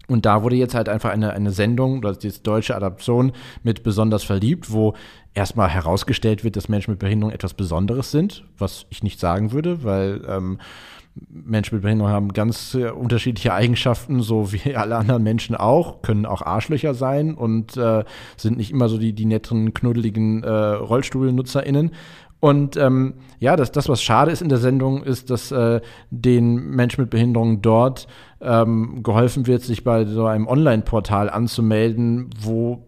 Und 0.07 0.25
da 0.25 0.43
wurde 0.43 0.55
jetzt 0.55 0.75
halt 0.75 0.89
einfach 0.89 1.09
eine, 1.09 1.33
eine 1.33 1.51
Sendung, 1.51 2.01
das 2.01 2.19
die 2.19 2.31
deutsche 2.43 2.75
Adaption 2.75 3.31
mit 3.63 3.83
besonders 3.83 4.23
verliebt, 4.23 4.71
wo 4.71 4.93
erstmal 5.33 5.69
herausgestellt 5.69 6.43
wird, 6.43 6.55
dass 6.55 6.69
Menschen 6.69 6.91
mit 6.91 6.99
Behinderung 6.99 7.33
etwas 7.33 7.53
Besonderes 7.53 8.11
sind, 8.11 8.43
was 8.57 8.85
ich 8.89 9.03
nicht 9.03 9.19
sagen 9.19 9.51
würde, 9.51 9.83
weil 9.83 10.21
ähm, 10.27 10.59
Menschen 11.29 11.75
mit 11.75 11.83
Behinderung 11.83 12.11
haben 12.11 12.33
ganz 12.33 12.73
äh, 12.73 12.89
unterschiedliche 12.89 13.53
Eigenschaften, 13.53 14.21
so 14.21 14.51
wie 14.51 14.75
alle 14.75 14.97
anderen 14.97 15.23
Menschen 15.23 15.55
auch, 15.55 16.01
können 16.01 16.25
auch 16.25 16.41
Arschlöcher 16.41 16.93
sein 16.93 17.35
und 17.35 17.77
äh, 17.77 18.03
sind 18.37 18.57
nicht 18.57 18.71
immer 18.71 18.89
so 18.89 18.97
die, 18.97 19.13
die 19.13 19.25
netten, 19.25 19.73
knuddeligen 19.73 20.43
äh, 20.43 20.49
RollstuhlnutzerInnen. 20.49 21.91
Und 22.41 22.77
ähm, 22.77 23.15
ja, 23.39 23.55
das, 23.55 23.71
das, 23.71 23.89
was 23.89 24.03
schade 24.03 24.31
ist 24.31 24.41
in 24.41 24.49
der 24.49 24.57
Sendung, 24.57 25.03
ist, 25.03 25.29
dass 25.29 25.51
äh, 25.51 25.81
den 26.11 26.69
Menschen 26.71 27.01
mit 27.01 27.09
Behinderung 27.09 27.61
dort 27.61 28.07
ähm, 28.45 29.03
geholfen 29.03 29.47
wird, 29.47 29.63
sich 29.63 29.83
bei 29.83 30.05
so 30.05 30.25
einem 30.25 30.47
Online-Portal 30.47 31.29
anzumelden, 31.29 32.29
wo 32.39 32.85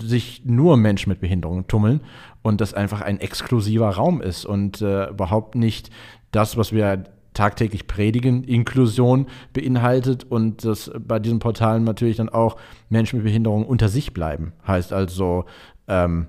sich 0.00 0.42
nur 0.44 0.76
Menschen 0.76 1.10
mit 1.10 1.20
Behinderung 1.20 1.66
tummeln 1.66 2.00
und 2.42 2.60
das 2.60 2.74
einfach 2.74 3.00
ein 3.00 3.20
exklusiver 3.20 3.90
Raum 3.90 4.20
ist 4.20 4.44
und 4.44 4.82
äh, 4.82 5.08
überhaupt 5.08 5.54
nicht 5.54 5.90
das, 6.30 6.56
was 6.56 6.72
wir 6.72 7.04
tagtäglich 7.34 7.86
predigen, 7.86 8.42
Inklusion 8.42 9.26
beinhaltet 9.52 10.24
und 10.24 10.64
dass 10.64 10.90
bei 10.98 11.20
diesen 11.20 11.38
Portalen 11.38 11.84
natürlich 11.84 12.16
dann 12.16 12.28
auch 12.28 12.56
Menschen 12.88 13.18
mit 13.18 13.24
Behinderung 13.24 13.64
unter 13.64 13.88
sich 13.88 14.12
bleiben. 14.12 14.52
Heißt 14.66 14.92
also, 14.92 15.44
ähm, 15.86 16.26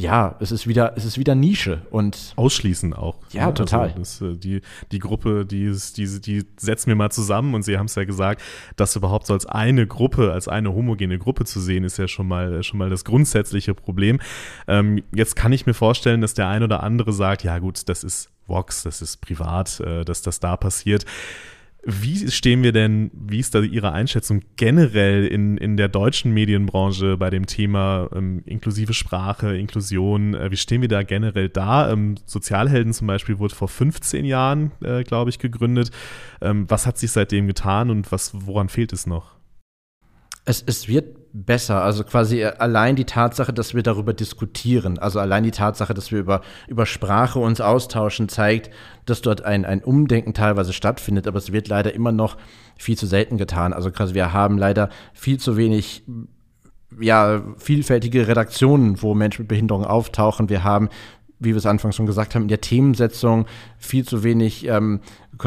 ja, 0.00 0.36
es 0.40 0.50
ist 0.50 0.66
wieder, 0.66 0.94
es 0.96 1.04
ist 1.04 1.18
wieder 1.18 1.34
Nische 1.34 1.82
und 1.90 2.32
ausschließen 2.36 2.94
auch. 2.94 3.18
Ja, 3.30 3.42
also 3.42 3.64
total. 3.64 3.94
Das, 3.96 4.20
äh, 4.20 4.36
die, 4.36 4.62
die 4.90 4.98
Gruppe, 4.98 5.44
die, 5.44 5.74
die, 5.96 6.20
die 6.20 6.44
setzen 6.56 6.88
wir 6.88 6.96
mal 6.96 7.10
zusammen 7.10 7.54
und 7.54 7.62
Sie 7.62 7.78
haben 7.78 7.86
es 7.86 7.94
ja 7.94 8.04
gesagt, 8.04 8.42
das 8.76 8.96
überhaupt 8.96 9.26
so 9.26 9.34
als 9.34 9.46
eine 9.46 9.86
Gruppe, 9.86 10.32
als 10.32 10.48
eine 10.48 10.74
homogene 10.74 11.18
Gruppe 11.18 11.44
zu 11.44 11.60
sehen, 11.60 11.84
ist 11.84 11.98
ja 11.98 12.08
schon 12.08 12.26
mal, 12.26 12.62
schon 12.62 12.78
mal 12.78 12.90
das 12.90 13.04
grundsätzliche 13.04 13.74
Problem. 13.74 14.20
Ähm, 14.66 15.02
jetzt 15.14 15.36
kann 15.36 15.52
ich 15.52 15.66
mir 15.66 15.74
vorstellen, 15.74 16.20
dass 16.20 16.34
der 16.34 16.48
ein 16.48 16.62
oder 16.62 16.82
andere 16.82 17.12
sagt, 17.12 17.44
ja 17.44 17.58
gut, 17.58 17.88
das 17.88 18.02
ist 18.02 18.30
Vox, 18.46 18.82
das 18.82 19.02
ist 19.02 19.18
privat, 19.18 19.80
äh, 19.80 20.04
dass 20.04 20.22
das 20.22 20.40
da 20.40 20.56
passiert. 20.56 21.04
Wie 21.82 22.30
stehen 22.30 22.62
wir 22.62 22.72
denn, 22.72 23.10
wie 23.14 23.38
ist 23.38 23.54
da 23.54 23.60
Ihre 23.60 23.92
Einschätzung 23.92 24.42
generell 24.56 25.26
in, 25.26 25.56
in 25.56 25.78
der 25.78 25.88
deutschen 25.88 26.32
Medienbranche 26.32 27.16
bei 27.16 27.30
dem 27.30 27.46
Thema 27.46 28.10
ähm, 28.14 28.42
inklusive 28.44 28.92
Sprache, 28.92 29.56
Inklusion? 29.56 30.34
Äh, 30.34 30.50
wie 30.50 30.58
stehen 30.58 30.82
wir 30.82 30.88
da 30.88 31.02
generell 31.02 31.48
da? 31.48 31.90
Ähm, 31.90 32.16
Sozialhelden 32.26 32.92
zum 32.92 33.06
Beispiel 33.06 33.38
wurde 33.38 33.54
vor 33.54 33.68
15 33.68 34.26
Jahren, 34.26 34.72
äh, 34.84 35.04
glaube 35.04 35.30
ich, 35.30 35.38
gegründet. 35.38 35.90
Ähm, 36.42 36.66
was 36.68 36.86
hat 36.86 36.98
sich 36.98 37.12
seitdem 37.12 37.46
getan 37.46 37.88
und 37.88 38.12
was, 38.12 38.32
woran 38.34 38.68
fehlt 38.68 38.92
es 38.92 39.06
noch? 39.06 39.36
Es, 40.44 40.62
es 40.66 40.86
wird 40.86 41.19
besser. 41.32 41.82
Also 41.82 42.04
quasi 42.04 42.44
allein 42.44 42.96
die 42.96 43.04
Tatsache, 43.04 43.52
dass 43.52 43.74
wir 43.74 43.82
darüber 43.82 44.12
diskutieren, 44.12 44.98
also 44.98 45.20
allein 45.20 45.44
die 45.44 45.50
Tatsache, 45.50 45.94
dass 45.94 46.10
wir 46.10 46.20
über, 46.20 46.40
über 46.68 46.86
Sprache 46.86 47.38
uns 47.38 47.60
austauschen, 47.60 48.28
zeigt, 48.28 48.70
dass 49.06 49.22
dort 49.22 49.44
ein, 49.44 49.64
ein 49.64 49.82
Umdenken 49.82 50.34
teilweise 50.34 50.72
stattfindet, 50.72 51.26
aber 51.26 51.38
es 51.38 51.52
wird 51.52 51.68
leider 51.68 51.94
immer 51.94 52.12
noch 52.12 52.36
viel 52.76 52.96
zu 52.96 53.06
selten 53.06 53.38
getan. 53.38 53.72
Also 53.72 53.90
quasi 53.90 54.14
wir 54.14 54.32
haben 54.32 54.58
leider 54.58 54.88
viel 55.12 55.38
zu 55.38 55.56
wenig 55.56 56.04
ja, 57.00 57.42
vielfältige 57.56 58.26
Redaktionen, 58.26 59.00
wo 59.00 59.14
Menschen 59.14 59.42
mit 59.42 59.48
Behinderung 59.48 59.84
auftauchen. 59.84 60.48
Wir 60.48 60.64
haben 60.64 60.88
wie 61.40 61.50
wir 61.50 61.56
es 61.56 61.66
anfangs 61.66 61.96
schon 61.96 62.06
gesagt 62.06 62.34
haben, 62.34 62.42
in 62.42 62.48
der 62.48 62.60
Themensetzung 62.60 63.46
viel 63.78 64.04
zu 64.04 64.22
wenig 64.22 64.68
ähm, 64.68 65.00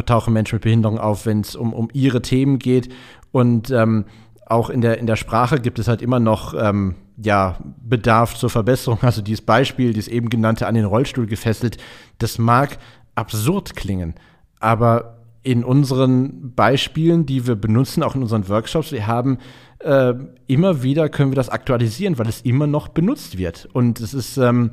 tauchen 0.08 0.34
Menschen 0.34 0.56
mit 0.56 0.64
Behinderung 0.64 0.98
auf, 0.98 1.28
wenn 1.28 1.42
es 1.42 1.56
um, 1.56 1.72
um 1.72 1.90
ihre 1.94 2.22
Themen 2.24 2.58
geht. 2.58 2.90
Und 3.32 3.70
ähm, 3.70 4.06
auch 4.46 4.70
in 4.70 4.82
der, 4.82 4.98
in 4.98 5.08
der 5.08 5.16
Sprache 5.16 5.60
gibt 5.60 5.80
es 5.80 5.88
halt 5.88 6.02
immer 6.02 6.20
noch 6.20 6.54
ähm, 6.54 6.96
ja, 7.18 7.58
Bedarf 7.82 8.36
zur 8.36 8.50
Verbesserung. 8.50 9.00
Also 9.02 9.22
dieses 9.22 9.46
Beispiel, 9.46 9.94
dieses 9.94 10.10
eben 10.10 10.30
genannte 10.30 10.68
an 10.68 10.76
den 10.76 10.86
Rollstuhl 10.86 11.26
gefesselt, 11.26 11.78
das 12.18 12.38
mag 12.38 12.78
absurd 13.16 13.76
klingen, 13.76 14.16
aber 14.60 15.18
in 15.44 15.64
unseren 15.64 16.54
Beispielen, 16.56 17.26
die 17.26 17.46
wir 17.46 17.56
benutzen, 17.56 18.02
auch 18.02 18.16
in 18.16 18.22
unseren 18.22 18.48
Workshops, 18.48 18.94
wir 18.94 19.08
haben 19.08 19.40
äh, 19.80 20.14
immer 20.48 20.84
wieder 20.84 21.10
können 21.10 21.32
wir 21.32 21.36
das 21.36 21.50
aktualisieren, 21.50 22.18
weil 22.18 22.30
es 22.30 22.42
immer 22.42 22.66
noch 22.66 22.88
benutzt 22.88 23.38
wird. 23.38 23.68
Und 23.74 24.00
es 24.00 24.14
ist 24.14 24.38
ähm, 24.38 24.72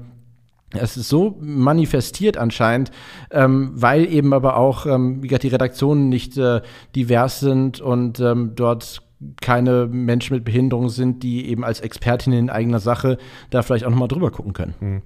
es 0.72 0.96
ist 0.96 1.08
so 1.08 1.36
manifestiert 1.40 2.36
anscheinend, 2.36 2.92
ähm, 3.32 3.72
weil 3.74 4.06
eben 4.06 4.32
aber 4.32 4.56
auch, 4.56 4.86
ähm, 4.86 5.22
wie 5.22 5.26
gesagt, 5.26 5.42
die 5.42 5.48
Redaktionen 5.48 6.08
nicht 6.08 6.38
äh, 6.38 6.60
divers 6.94 7.40
sind 7.40 7.80
und 7.80 8.20
ähm, 8.20 8.52
dort 8.54 9.02
keine 9.42 9.86
Menschen 9.86 10.34
mit 10.34 10.44
Behinderung 10.44 10.88
sind, 10.88 11.22
die 11.22 11.46
eben 11.48 11.62
als 11.62 11.80
Expertinnen 11.80 12.38
in 12.38 12.50
eigener 12.50 12.80
Sache 12.80 13.18
da 13.50 13.60
vielleicht 13.60 13.84
auch 13.84 13.90
nochmal 13.90 14.08
drüber 14.08 14.30
gucken 14.30 14.54
können. 14.54 14.74
Hm. 14.78 15.02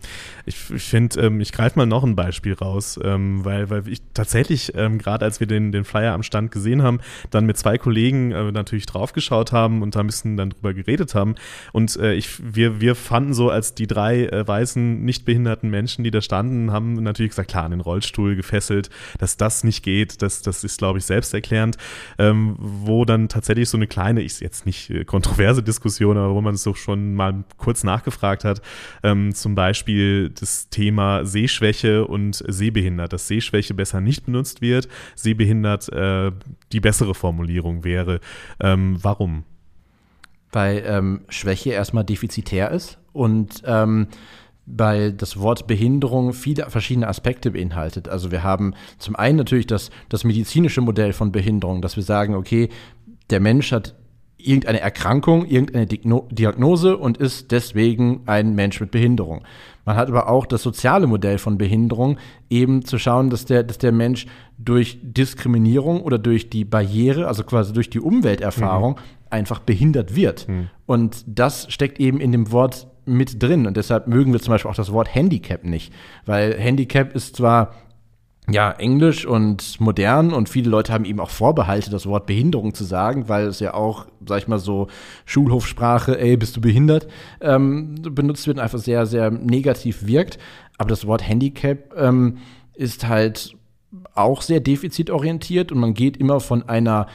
Ich, 0.46 0.56
finde, 0.56 1.20
ähm, 1.20 1.40
ich 1.40 1.50
greife 1.50 1.76
mal 1.76 1.86
noch 1.86 2.04
ein 2.04 2.14
Beispiel 2.14 2.52
raus, 2.52 2.98
ähm, 3.02 3.44
weil, 3.44 3.70
weil 3.70 3.88
ich 3.88 4.02
tatsächlich, 4.14 4.72
ähm, 4.76 4.98
gerade 4.98 5.24
als 5.24 5.40
wir 5.40 5.48
den, 5.48 5.72
den 5.72 5.84
Flyer 5.84 6.12
am 6.12 6.22
Stand 6.22 6.52
gesehen 6.52 6.82
haben, 6.82 7.00
dann 7.30 7.44
mit 7.44 7.56
zwei 7.56 7.76
Kollegen 7.76 8.30
äh, 8.30 8.52
natürlich 8.52 8.86
draufgeschaut 8.86 9.50
haben 9.50 9.82
und 9.82 9.96
da 9.96 10.00
ein 10.00 10.06
bisschen 10.06 10.36
dann 10.36 10.50
drüber 10.50 10.74
geredet 10.74 11.16
haben. 11.16 11.34
Und 11.72 11.96
äh, 11.96 12.14
ich, 12.14 12.54
wir, 12.54 12.80
wir 12.80 12.94
fanden 12.94 13.34
so, 13.34 13.50
als 13.50 13.74
die 13.74 13.88
drei 13.88 14.26
äh, 14.26 14.46
weißen, 14.46 15.04
nicht 15.04 15.24
behinderten 15.24 15.70
Menschen, 15.70 16.04
die 16.04 16.12
da 16.12 16.20
standen, 16.20 16.70
haben 16.70 16.94
natürlich 17.02 17.30
gesagt, 17.30 17.50
klar, 17.50 17.64
an 17.64 17.72
den 17.72 17.80
Rollstuhl 17.80 18.36
gefesselt, 18.36 18.90
dass 19.18 19.36
das 19.36 19.64
nicht 19.64 19.82
geht, 19.82 20.22
das, 20.22 20.42
das 20.42 20.62
ist, 20.62 20.78
glaube 20.78 21.00
ich, 21.00 21.04
selbsterklärend, 21.04 21.78
ähm, 22.18 22.54
wo 22.58 23.04
dann 23.04 23.28
tatsächlich 23.28 23.68
so 23.68 23.76
eine 23.76 23.88
kleine 23.88 24.03
kleine, 24.04 24.22
ist 24.22 24.40
jetzt 24.40 24.66
nicht 24.66 24.90
äh, 24.90 25.04
kontroverse 25.04 25.62
Diskussion, 25.62 26.18
aber 26.18 26.34
wo 26.34 26.40
man 26.42 26.54
es 26.54 26.62
so 26.62 26.74
schon 26.74 27.14
mal 27.14 27.44
kurz 27.56 27.84
nachgefragt 27.84 28.44
hat, 28.44 28.60
ähm, 29.02 29.34
zum 29.34 29.54
Beispiel 29.54 30.28
das 30.28 30.68
Thema 30.68 31.24
Sehschwäche 31.24 32.06
und 32.06 32.44
Sehbehindert, 32.46 33.14
dass 33.14 33.28
Sehschwäche 33.28 33.72
besser 33.72 34.02
nicht 34.02 34.26
benutzt 34.26 34.60
wird, 34.60 34.88
Sehbehindert 35.14 35.90
äh, 35.90 36.32
die 36.72 36.80
bessere 36.80 37.14
Formulierung 37.14 37.82
wäre. 37.82 38.20
Ähm, 38.60 38.98
warum? 39.00 39.44
Weil 40.52 40.84
ähm, 40.86 41.22
Schwäche 41.30 41.70
erstmal 41.70 42.04
defizitär 42.04 42.70
ist 42.72 42.98
und 43.12 43.62
ähm, 43.64 44.08
weil 44.66 45.12
das 45.12 45.38
Wort 45.38 45.66
Behinderung 45.66 46.32
viele 46.32 46.68
verschiedene 46.70 47.08
Aspekte 47.08 47.50
beinhaltet. 47.50 48.08
Also 48.08 48.30
wir 48.30 48.42
haben 48.42 48.74
zum 48.98 49.14
einen 49.16 49.36
natürlich 49.36 49.66
das, 49.66 49.90
das 50.08 50.24
medizinische 50.24 50.80
Modell 50.80 51.12
von 51.12 51.32
Behinderung, 51.32 51.82
dass 51.82 51.96
wir 51.96 52.02
sagen, 52.02 52.34
okay, 52.34 52.70
der 53.30 53.40
Mensch 53.40 53.72
hat 53.72 53.94
irgendeine 54.36 54.80
Erkrankung, 54.80 55.46
irgendeine 55.46 55.86
Diagnose 55.86 56.96
und 56.96 57.18
ist 57.18 57.50
deswegen 57.50 58.22
ein 58.26 58.54
Mensch 58.54 58.80
mit 58.80 58.90
Behinderung. 58.90 59.42
Man 59.84 59.96
hat 59.96 60.08
aber 60.08 60.28
auch 60.28 60.46
das 60.46 60.62
soziale 60.62 61.06
Modell 61.06 61.38
von 61.38 61.58
Behinderung, 61.58 62.18
eben 62.50 62.84
zu 62.84 62.98
schauen, 62.98 63.30
dass 63.30 63.44
der, 63.44 63.62
dass 63.62 63.78
der 63.78 63.92
Mensch 63.92 64.26
durch 64.58 64.98
Diskriminierung 65.02 66.02
oder 66.02 66.18
durch 66.18 66.50
die 66.50 66.64
Barriere, 66.64 67.26
also 67.26 67.44
quasi 67.44 67.72
durch 67.72 67.90
die 67.90 68.00
Umwelterfahrung, 68.00 68.92
mhm. 68.92 69.26
einfach 69.30 69.60
behindert 69.60 70.14
wird. 70.14 70.48
Mhm. 70.48 70.68
Und 70.86 71.24
das 71.26 71.70
steckt 71.72 72.00
eben 72.00 72.20
in 72.20 72.32
dem 72.32 72.50
Wort 72.52 72.86
mit 73.06 73.42
drin. 73.42 73.66
Und 73.66 73.76
deshalb 73.76 74.06
mögen 74.06 74.32
wir 74.32 74.40
zum 74.40 74.52
Beispiel 74.52 74.70
auch 74.70 74.76
das 74.76 74.92
Wort 74.92 75.14
Handicap 75.14 75.64
nicht. 75.64 75.92
Weil 76.24 76.54
Handicap 76.58 77.14
ist 77.14 77.36
zwar 77.36 77.74
ja, 78.50 78.72
Englisch 78.72 79.24
und 79.24 79.80
modern 79.80 80.32
und 80.32 80.50
viele 80.50 80.68
Leute 80.68 80.92
haben 80.92 81.06
eben 81.06 81.20
auch 81.20 81.30
Vorbehalte, 81.30 81.90
das 81.90 82.06
Wort 82.06 82.26
Behinderung 82.26 82.74
zu 82.74 82.84
sagen, 82.84 83.28
weil 83.28 83.46
es 83.46 83.58
ja 83.60 83.72
auch, 83.72 84.06
sag 84.26 84.38
ich 84.38 84.48
mal 84.48 84.58
so, 84.58 84.88
Schulhofsprache, 85.24 86.20
ey, 86.20 86.36
bist 86.36 86.56
du 86.56 86.60
behindert, 86.60 87.06
ähm, 87.40 87.94
benutzt 88.02 88.46
wird 88.46 88.58
und 88.58 88.62
einfach 88.62 88.78
sehr, 88.78 89.06
sehr 89.06 89.30
negativ 89.30 90.06
wirkt. 90.06 90.38
Aber 90.76 90.90
das 90.90 91.06
Wort 91.06 91.26
Handicap 91.26 91.94
ähm, 91.96 92.38
ist 92.74 93.08
halt 93.08 93.56
auch 94.14 94.42
sehr 94.42 94.60
defizitorientiert 94.60 95.72
und 95.72 95.78
man 95.78 95.94
geht 95.94 96.18
immer 96.18 96.40
von 96.40 96.68
einer, 96.68 97.06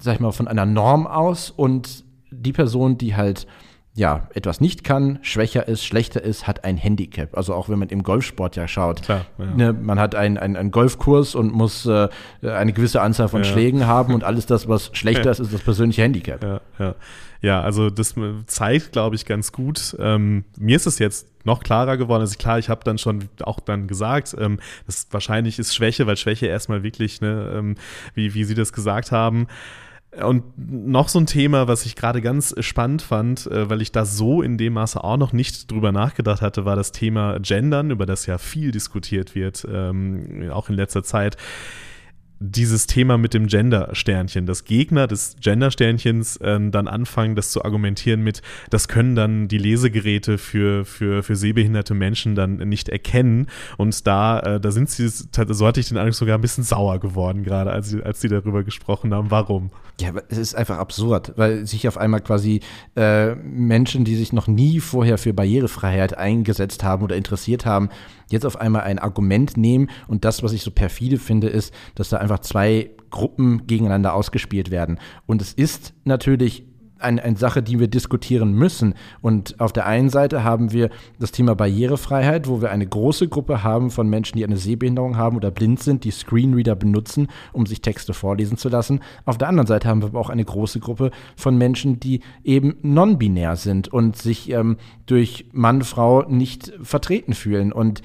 sag 0.00 0.14
ich 0.14 0.20
mal, 0.20 0.32
von 0.32 0.46
einer 0.46 0.66
Norm 0.66 1.08
aus 1.08 1.50
und 1.50 2.04
die 2.30 2.52
Person, 2.52 2.96
die 2.96 3.16
halt 3.16 3.46
ja, 3.96 4.26
etwas 4.34 4.60
nicht 4.60 4.82
kann, 4.82 5.20
schwächer 5.22 5.68
ist, 5.68 5.84
schlechter 5.84 6.20
ist, 6.22 6.48
hat 6.48 6.64
ein 6.64 6.76
Handicap. 6.76 7.36
Also 7.36 7.54
auch 7.54 7.68
wenn 7.68 7.78
man 7.78 7.90
im 7.90 8.02
Golfsport 8.02 8.56
ja 8.56 8.66
schaut. 8.66 9.02
Klar, 9.02 9.24
ja. 9.38 9.44
Ne, 9.44 9.72
man 9.72 10.00
hat 10.00 10.16
einen 10.16 10.36
ein 10.36 10.70
Golfkurs 10.72 11.36
und 11.36 11.52
muss 11.52 11.86
äh, 11.86 12.08
eine 12.42 12.72
gewisse 12.72 13.00
Anzahl 13.00 13.28
von 13.28 13.44
Ja. 13.44 13.48
Schlägen 13.48 13.86
haben 13.86 14.12
und 14.12 14.24
alles 14.24 14.46
das, 14.46 14.68
was 14.68 14.90
schlechter 14.94 15.30
ist, 15.30 15.38
ist 15.38 15.54
das 15.54 15.60
persönliche 15.62 16.02
Handicap. 16.02 16.42
Ja, 16.42 16.60
ja. 16.80 16.94
ja, 17.40 17.60
also 17.60 17.88
das 17.88 18.16
zeigt, 18.46 18.90
glaube 18.90 19.14
ich, 19.14 19.26
ganz 19.26 19.52
gut. 19.52 19.94
Ähm, 20.00 20.44
mir 20.58 20.74
ist 20.74 20.86
es 20.86 20.98
jetzt 20.98 21.28
noch 21.44 21.62
klarer 21.62 21.96
geworden. 21.96 22.22
Also 22.22 22.36
klar, 22.36 22.58
ich 22.58 22.68
habe 22.68 22.80
dann 22.82 22.98
schon 22.98 23.28
auch 23.42 23.60
dann 23.60 23.86
gesagt, 23.86 24.34
ähm, 24.36 24.58
das 24.86 25.06
wahrscheinlich 25.12 25.60
ist 25.60 25.72
Schwäche, 25.72 26.08
weil 26.08 26.16
Schwäche 26.16 26.46
erstmal 26.46 26.82
wirklich, 26.82 27.20
ne, 27.20 27.52
ähm, 27.54 27.76
wie, 28.14 28.34
wie 28.34 28.42
Sie 28.42 28.54
das 28.54 28.72
gesagt 28.72 29.12
haben. 29.12 29.46
Und 30.22 30.44
noch 30.56 31.08
so 31.08 31.18
ein 31.18 31.26
Thema, 31.26 31.66
was 31.66 31.86
ich 31.86 31.96
gerade 31.96 32.20
ganz 32.20 32.54
spannend 32.60 33.02
fand, 33.02 33.46
äh, 33.46 33.68
weil 33.68 33.82
ich 33.82 33.90
da 33.90 34.04
so 34.04 34.42
in 34.42 34.58
dem 34.58 34.74
Maße 34.74 35.02
auch 35.02 35.16
noch 35.16 35.32
nicht 35.32 35.70
drüber 35.70 35.92
nachgedacht 35.92 36.42
hatte, 36.42 36.64
war 36.64 36.76
das 36.76 36.92
Thema 36.92 37.38
Gendern, 37.40 37.90
über 37.90 38.06
das 38.06 38.26
ja 38.26 38.38
viel 38.38 38.70
diskutiert 38.70 39.34
wird, 39.34 39.66
ähm, 39.70 40.50
auch 40.52 40.68
in 40.68 40.76
letzter 40.76 41.02
Zeit 41.02 41.36
dieses 42.40 42.86
Thema 42.86 43.16
mit 43.16 43.32
dem 43.32 43.46
Gender-Sternchen, 43.46 44.44
dass 44.44 44.64
Gegner 44.64 45.06
des 45.06 45.36
Gender-Sternchens 45.40 46.38
ähm, 46.42 46.72
dann 46.72 46.88
anfangen, 46.88 47.36
das 47.36 47.50
zu 47.50 47.64
argumentieren 47.64 48.22
mit, 48.22 48.42
das 48.70 48.88
können 48.88 49.14
dann 49.14 49.48
die 49.48 49.58
Lesegeräte 49.58 50.36
für, 50.36 50.84
für, 50.84 51.22
für 51.22 51.36
sehbehinderte 51.36 51.94
Menschen 51.94 52.34
dann 52.34 52.56
nicht 52.56 52.88
erkennen. 52.88 53.46
Und 53.76 54.06
da, 54.06 54.40
äh, 54.40 54.60
da 54.60 54.70
sind 54.70 54.90
sie, 54.90 55.08
so 55.08 55.66
hatte 55.66 55.80
ich 55.80 55.88
den 55.88 55.96
Eindruck, 55.96 56.14
sogar 56.14 56.36
ein 56.36 56.42
bisschen 56.42 56.64
sauer 56.64 56.98
geworden, 57.00 57.44
gerade 57.44 57.70
als 57.70 57.94
als 57.94 58.20
sie 58.20 58.28
darüber 58.28 58.64
gesprochen 58.64 59.14
haben. 59.14 59.30
Warum? 59.30 59.70
Ja, 60.00 60.12
es 60.28 60.38
ist 60.38 60.56
einfach 60.56 60.78
absurd, 60.78 61.34
weil 61.36 61.66
sich 61.66 61.86
auf 61.86 61.98
einmal 61.98 62.20
quasi 62.20 62.60
äh, 62.96 63.36
Menschen, 63.36 64.04
die 64.04 64.16
sich 64.16 64.32
noch 64.32 64.48
nie 64.48 64.80
vorher 64.80 65.18
für 65.18 65.32
Barrierefreiheit 65.32 66.18
eingesetzt 66.18 66.82
haben 66.82 67.04
oder 67.04 67.14
interessiert 67.14 67.64
haben, 67.64 67.90
jetzt 68.28 68.44
auf 68.44 68.60
einmal 68.60 68.82
ein 68.82 68.98
Argument 68.98 69.56
nehmen. 69.56 69.88
Und 70.08 70.24
das, 70.24 70.42
was 70.42 70.52
ich 70.52 70.62
so 70.62 70.72
perfide 70.72 71.18
finde, 71.18 71.48
ist, 71.48 71.72
dass 71.94 72.08
da 72.08 72.16
einfach 72.16 72.40
zwei 72.40 72.90
Gruppen 73.10 73.68
gegeneinander 73.68 74.14
ausgespielt 74.14 74.72
werden. 74.72 74.98
Und 75.26 75.40
es 75.40 75.52
ist 75.52 75.94
natürlich 76.02 76.64
eine, 76.98 77.22
eine 77.22 77.36
Sache, 77.36 77.62
die 77.62 77.78
wir 77.78 77.88
diskutieren 77.88 78.52
müssen. 78.52 78.94
Und 79.20 79.60
auf 79.60 79.72
der 79.72 79.86
einen 79.86 80.08
Seite 80.08 80.44
haben 80.44 80.72
wir 80.72 80.90
das 81.18 81.32
Thema 81.32 81.54
Barrierefreiheit, 81.54 82.48
wo 82.48 82.60
wir 82.60 82.70
eine 82.70 82.86
große 82.86 83.28
Gruppe 83.28 83.62
haben 83.62 83.90
von 83.90 84.08
Menschen, 84.08 84.38
die 84.38 84.44
eine 84.44 84.56
Sehbehinderung 84.56 85.16
haben 85.16 85.36
oder 85.36 85.50
blind 85.50 85.82
sind, 85.82 86.04
die 86.04 86.10
Screenreader 86.10 86.76
benutzen, 86.76 87.28
um 87.52 87.66
sich 87.66 87.82
Texte 87.82 88.14
vorlesen 88.14 88.56
zu 88.56 88.68
lassen. 88.68 89.00
Auf 89.24 89.38
der 89.38 89.48
anderen 89.48 89.66
Seite 89.66 89.88
haben 89.88 90.02
wir 90.02 90.08
aber 90.08 90.20
auch 90.20 90.30
eine 90.30 90.44
große 90.44 90.80
Gruppe 90.80 91.10
von 91.36 91.56
Menschen, 91.56 92.00
die 92.00 92.20
eben 92.42 92.76
non-binär 92.82 93.56
sind 93.56 93.88
und 93.88 94.16
sich 94.16 94.50
ähm, 94.50 94.76
durch 95.06 95.46
Mann, 95.52 95.82
Frau 95.82 96.22
nicht 96.22 96.72
vertreten 96.82 97.34
fühlen. 97.34 97.72
Und 97.72 98.02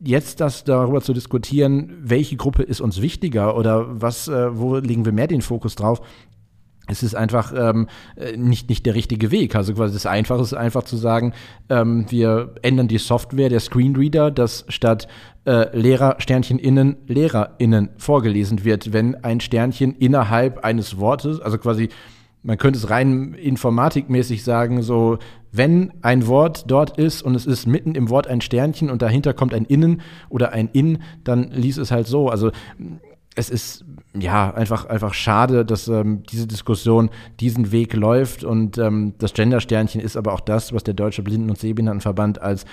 jetzt 0.00 0.40
das 0.40 0.64
darüber 0.64 1.02
zu 1.02 1.12
diskutieren, 1.12 1.92
welche 2.00 2.36
Gruppe 2.36 2.62
ist 2.62 2.80
uns 2.80 3.02
wichtiger 3.02 3.56
oder 3.56 4.00
was, 4.00 4.28
äh, 4.28 4.56
wo 4.56 4.76
legen 4.76 5.04
wir 5.04 5.12
mehr 5.12 5.26
den 5.26 5.42
Fokus 5.42 5.74
drauf, 5.74 6.00
es 6.90 7.02
ist 7.02 7.14
einfach 7.14 7.52
ähm, 7.56 7.86
äh, 8.16 8.36
nicht, 8.36 8.68
nicht 8.68 8.86
der 8.86 8.94
richtige 8.94 9.30
Weg. 9.30 9.54
Also 9.54 9.74
quasi 9.74 9.94
das 9.94 10.06
Einfache 10.06 10.42
ist 10.42 10.54
einfach 10.54 10.84
zu 10.84 10.96
sagen, 10.96 11.32
ähm, 11.68 12.06
wir 12.08 12.54
ändern 12.62 12.88
die 12.88 12.98
Software 12.98 13.48
der 13.48 13.60
Screenreader, 13.60 14.30
dass 14.30 14.64
statt 14.68 15.08
äh, 15.44 15.76
Lehrer 15.76 16.16
Sternchen 16.18 16.58
innen 16.58 16.96
LehrerInnen 17.06 17.90
vorgelesen 17.96 18.64
wird, 18.64 18.92
wenn 18.92 19.14
ein 19.24 19.40
Sternchen 19.40 19.94
innerhalb 19.96 20.64
eines 20.64 20.98
Wortes, 20.98 21.40
also 21.40 21.58
quasi 21.58 21.88
man 22.42 22.56
könnte 22.56 22.78
es 22.78 22.88
rein 22.88 23.34
informatikmäßig 23.34 24.44
sagen, 24.44 24.82
so, 24.82 25.18
wenn 25.52 25.92
ein 26.00 26.26
Wort 26.26 26.70
dort 26.70 26.96
ist 26.98 27.22
und 27.22 27.34
es 27.34 27.44
ist 27.44 27.66
mitten 27.66 27.94
im 27.94 28.08
Wort 28.08 28.26
ein 28.26 28.40
Sternchen 28.40 28.88
und 28.88 29.02
dahinter 29.02 29.34
kommt 29.34 29.52
ein 29.52 29.64
Innen 29.66 30.00
oder 30.30 30.52
ein 30.52 30.68
In, 30.72 31.02
dann 31.22 31.50
liest 31.50 31.78
es 31.78 31.90
halt 31.90 32.06
so. 32.06 32.28
Also 32.28 32.50
es 33.34 33.50
ist 33.50 33.84
ja 34.14 34.52
einfach, 34.52 34.86
einfach 34.86 35.14
schade, 35.14 35.64
dass 35.64 35.88
ähm, 35.88 36.22
diese 36.24 36.46
Diskussion 36.46 37.10
diesen 37.38 37.72
Weg 37.72 37.94
läuft. 37.94 38.44
Und 38.44 38.78
ähm, 38.78 39.14
das 39.18 39.34
Gender-Sternchen 39.34 40.00
ist 40.00 40.16
aber 40.16 40.32
auch 40.32 40.40
das, 40.40 40.72
was 40.72 40.84
der 40.84 40.94
Deutsche 40.94 41.22
Blinden- 41.22 41.50
und 41.50 41.58
Sehbehindertenverband 41.58 42.40
als 42.40 42.64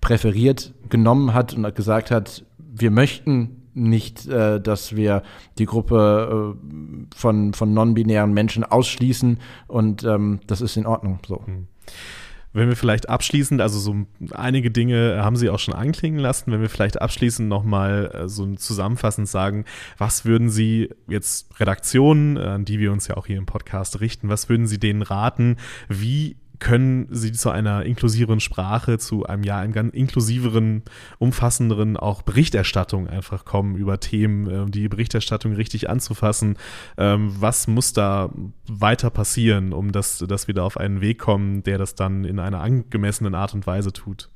präferiert 0.00 0.72
genommen 0.88 1.34
hat 1.34 1.54
und 1.54 1.74
gesagt 1.74 2.10
hat, 2.10 2.44
wir 2.56 2.90
möchten 2.90 3.62
nicht, 3.74 4.26
äh, 4.26 4.60
dass 4.60 4.96
wir 4.96 5.22
die 5.58 5.66
Gruppe 5.66 6.54
äh, 6.56 7.16
von, 7.16 7.54
von 7.54 7.74
non-binären 7.74 8.32
Menschen 8.32 8.64
ausschließen. 8.64 9.38
Und 9.66 10.04
ähm, 10.04 10.40
das 10.46 10.60
ist 10.60 10.76
in 10.76 10.86
Ordnung 10.86 11.18
so. 11.26 11.42
Wenn 12.52 12.68
wir 12.68 12.76
vielleicht 12.76 13.08
abschließend, 13.08 13.60
also 13.60 13.78
so 13.78 13.94
einige 14.32 14.70
Dinge 14.70 15.22
haben 15.22 15.36
Sie 15.36 15.50
auch 15.50 15.58
schon 15.58 15.74
anklingen 15.74 16.18
lassen, 16.18 16.50
wenn 16.50 16.60
wir 16.60 16.68
vielleicht 16.70 17.00
abschließend 17.00 17.48
nochmal 17.48 18.10
äh, 18.14 18.28
so 18.28 18.46
zusammenfassend 18.54 19.28
sagen, 19.28 19.64
was 19.98 20.24
würden 20.24 20.48
Sie 20.48 20.90
jetzt 21.08 21.60
Redaktionen, 21.60 22.38
an 22.38 22.64
die 22.64 22.78
wir 22.78 22.92
uns 22.92 23.06
ja 23.08 23.16
auch 23.16 23.26
hier 23.26 23.38
im 23.38 23.46
Podcast 23.46 24.00
richten, 24.00 24.28
was 24.28 24.48
würden 24.48 24.66
Sie 24.66 24.78
denen 24.78 25.02
raten, 25.02 25.56
wie 25.88 26.36
können 26.58 27.08
sie 27.10 27.32
zu 27.32 27.50
einer 27.50 27.84
inklusiveren 27.84 28.40
Sprache, 28.40 28.98
zu 28.98 29.24
einem 29.24 29.42
ja 29.44 29.58
einem 29.58 29.72
ganz 29.72 29.94
inklusiveren, 29.94 30.82
umfassenderen 31.18 31.96
auch 31.96 32.22
Berichterstattung 32.22 33.08
einfach 33.08 33.44
kommen 33.44 33.76
über 33.76 34.00
Themen, 34.00 34.48
äh, 34.48 34.70
die 34.70 34.88
Berichterstattung 34.88 35.52
richtig 35.54 35.88
anzufassen. 35.88 36.56
Ähm, 36.96 37.34
was 37.38 37.66
muss 37.66 37.92
da 37.92 38.30
weiter 38.66 39.10
passieren, 39.10 39.72
um 39.72 39.92
dass, 39.92 40.18
dass 40.18 40.46
wir 40.46 40.54
da 40.54 40.64
auf 40.64 40.76
einen 40.76 41.00
Weg 41.00 41.18
kommen, 41.18 41.62
der 41.62 41.78
das 41.78 41.94
dann 41.94 42.24
in 42.24 42.38
einer 42.38 42.60
angemessenen 42.60 43.34
Art 43.34 43.54
und 43.54 43.66
Weise 43.66 43.92
tut? 43.92 44.30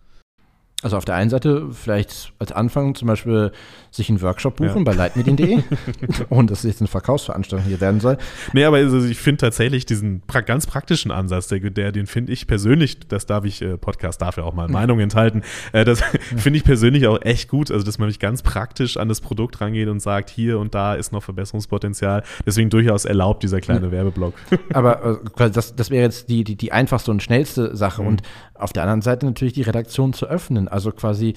Also 0.83 0.97
auf 0.97 1.05
der 1.05 1.15
einen 1.15 1.31
Seite 1.31 1.69
vielleicht 1.73 2.33
als 2.39 2.53
Anfang 2.53 2.95
zum 2.95 3.09
Beispiel 3.09 3.53
sich 3.91 4.09
einen 4.09 4.21
Workshop 4.23 4.57
buchen 4.57 4.79
Ja. 4.79 4.83
bei 4.85 4.95
leitmedien.de 4.95 5.63
und 6.29 6.51
dass 6.51 6.61
es 6.61 6.65
jetzt 6.65 6.81
eine 6.81 6.89
Verkaufsveranstaltung 6.89 7.67
hier 7.67 7.81
werden 7.81 8.01
soll. 8.01 8.19
Nee, 8.53 8.65
aber 8.65 8.79
also 8.79 9.05
ich 9.05 9.19
finde 9.19 9.39
tatsächlich 9.39 9.87
diesen 9.87 10.23
pra 10.27 10.41
ganz 10.41 10.67
praktischen 10.67 11.11
Ansatz, 11.11 11.49
der, 11.49 11.61
der 11.61 11.93
den 11.93 12.07
finde 12.07 12.33
ich 12.33 12.47
persönlich, 12.47 12.99
das 13.09 13.27
darf 13.27 13.45
ich, 13.45 13.63
äh, 13.63 13.77
Podcast 13.77 14.21
darf 14.23 14.39
ja 14.39 14.45
auch 14.45 14.55
mal 14.55 14.69
Meinung 14.69 14.99
enthalten, 15.01 15.43
äh, 15.73 15.85
das 15.85 16.03
finde 16.37 16.57
ich 16.57 16.65
persönlich 16.65 17.07
auch 17.07 17.21
echt 17.23 17.49
gut, 17.49 17.71
also 17.71 17.85
dass 17.85 17.99
man 17.99 18.09
mich 18.09 18.19
ganz 18.19 18.43
praktisch 18.43 18.97
an 18.97 19.09
das 19.09 19.21
Produkt 19.21 19.61
rangeht 19.61 19.89
und 19.89 20.01
sagt, 20.01 20.31
hier 20.31 20.59
und 20.59 20.75
da 20.75 20.95
ist 20.95 21.13
noch 21.13 21.23
Verbesserungspotenzial. 21.23 22.23
Deswegen 22.47 22.71
durchaus 22.71 23.05
erlaubt 23.05 23.43
dieser 23.43 23.61
kleine 23.61 23.93
Werbeblock. 23.93 24.35
Aber 24.73 25.21
äh, 25.39 25.51
das, 25.51 25.77
das 25.77 25.91
wäre 25.91 26.03
jetzt 26.03 26.29
die, 26.29 26.45
die, 26.45 26.57
die 26.57 26.73
einfachste 26.73 27.11
und 27.11 27.23
schnellste 27.23 27.77
Sache. 27.77 28.03
Mhm. 28.03 28.09
Und 28.09 28.23
auf 28.55 28.73
der 28.73 28.83
anderen 28.83 29.03
Seite 29.03 29.27
natürlich 29.27 29.55
die 29.55 29.63
Redaktion 29.63 30.13
zu 30.13 30.27
öffnen. 30.27 30.69
Also 30.73 30.91
quasi, 30.93 31.35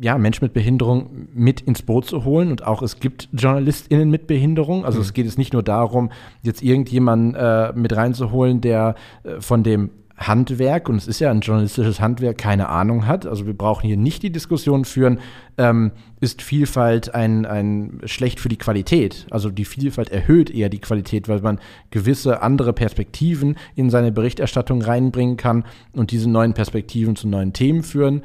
ja, 0.00 0.16
Menschen 0.18 0.44
mit 0.44 0.52
Behinderung 0.52 1.28
mit 1.34 1.60
ins 1.60 1.82
Boot 1.82 2.06
zu 2.06 2.24
holen. 2.24 2.50
Und 2.50 2.66
auch 2.66 2.82
es 2.82 3.00
gibt 3.00 3.28
JournalistInnen 3.32 4.10
mit 4.10 4.26
Behinderung. 4.26 4.84
Also 4.84 5.00
es 5.00 5.12
geht 5.12 5.26
jetzt 5.26 5.38
nicht 5.38 5.52
nur 5.52 5.62
darum, 5.62 6.10
jetzt 6.42 6.62
irgendjemanden 6.62 7.34
äh, 7.34 7.72
mit 7.74 7.94
reinzuholen, 7.94 8.60
der 8.60 8.94
äh, 9.24 9.40
von 9.40 9.62
dem 9.62 9.90
Handwerk, 10.18 10.88
und 10.88 10.96
es 10.96 11.06
ist 11.06 11.20
ja 11.20 11.30
ein 11.30 11.40
journalistisches 11.40 12.00
Handwerk, 12.00 12.38
keine 12.38 12.68
Ahnung 12.68 13.06
hat. 13.06 13.24
Also 13.24 13.46
wir 13.46 13.54
brauchen 13.54 13.86
hier 13.86 13.96
nicht 13.96 14.22
die 14.22 14.30
Diskussion 14.30 14.84
führen, 14.84 15.20
ähm, 15.56 15.92
ist 16.20 16.42
Vielfalt 16.42 17.14
ein, 17.14 17.46
ein 17.46 18.00
schlecht 18.04 18.40
für 18.40 18.48
die 18.48 18.56
Qualität. 18.56 19.26
Also 19.30 19.50
die 19.50 19.64
Vielfalt 19.64 20.10
erhöht 20.10 20.50
eher 20.50 20.68
die 20.68 20.80
Qualität, 20.80 21.28
weil 21.28 21.40
man 21.40 21.60
gewisse 21.90 22.42
andere 22.42 22.72
Perspektiven 22.72 23.56
in 23.76 23.90
seine 23.90 24.10
Berichterstattung 24.10 24.82
reinbringen 24.82 25.36
kann 25.36 25.64
und 25.92 26.10
diese 26.10 26.28
neuen 26.28 26.52
Perspektiven 26.52 27.14
zu 27.14 27.28
neuen 27.28 27.52
Themen 27.52 27.84
führen, 27.84 28.22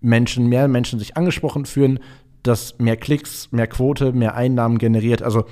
Menschen, 0.00 0.48
mehr 0.48 0.68
Menschen 0.68 0.98
sich 0.98 1.16
angesprochen 1.16 1.64
fühlen, 1.66 1.98
das 2.42 2.78
mehr 2.78 2.96
Klicks, 2.96 3.50
mehr 3.52 3.66
Quote, 3.66 4.12
mehr 4.12 4.34
Einnahmen 4.34 4.78
generiert. 4.78 5.22
Also 5.22 5.44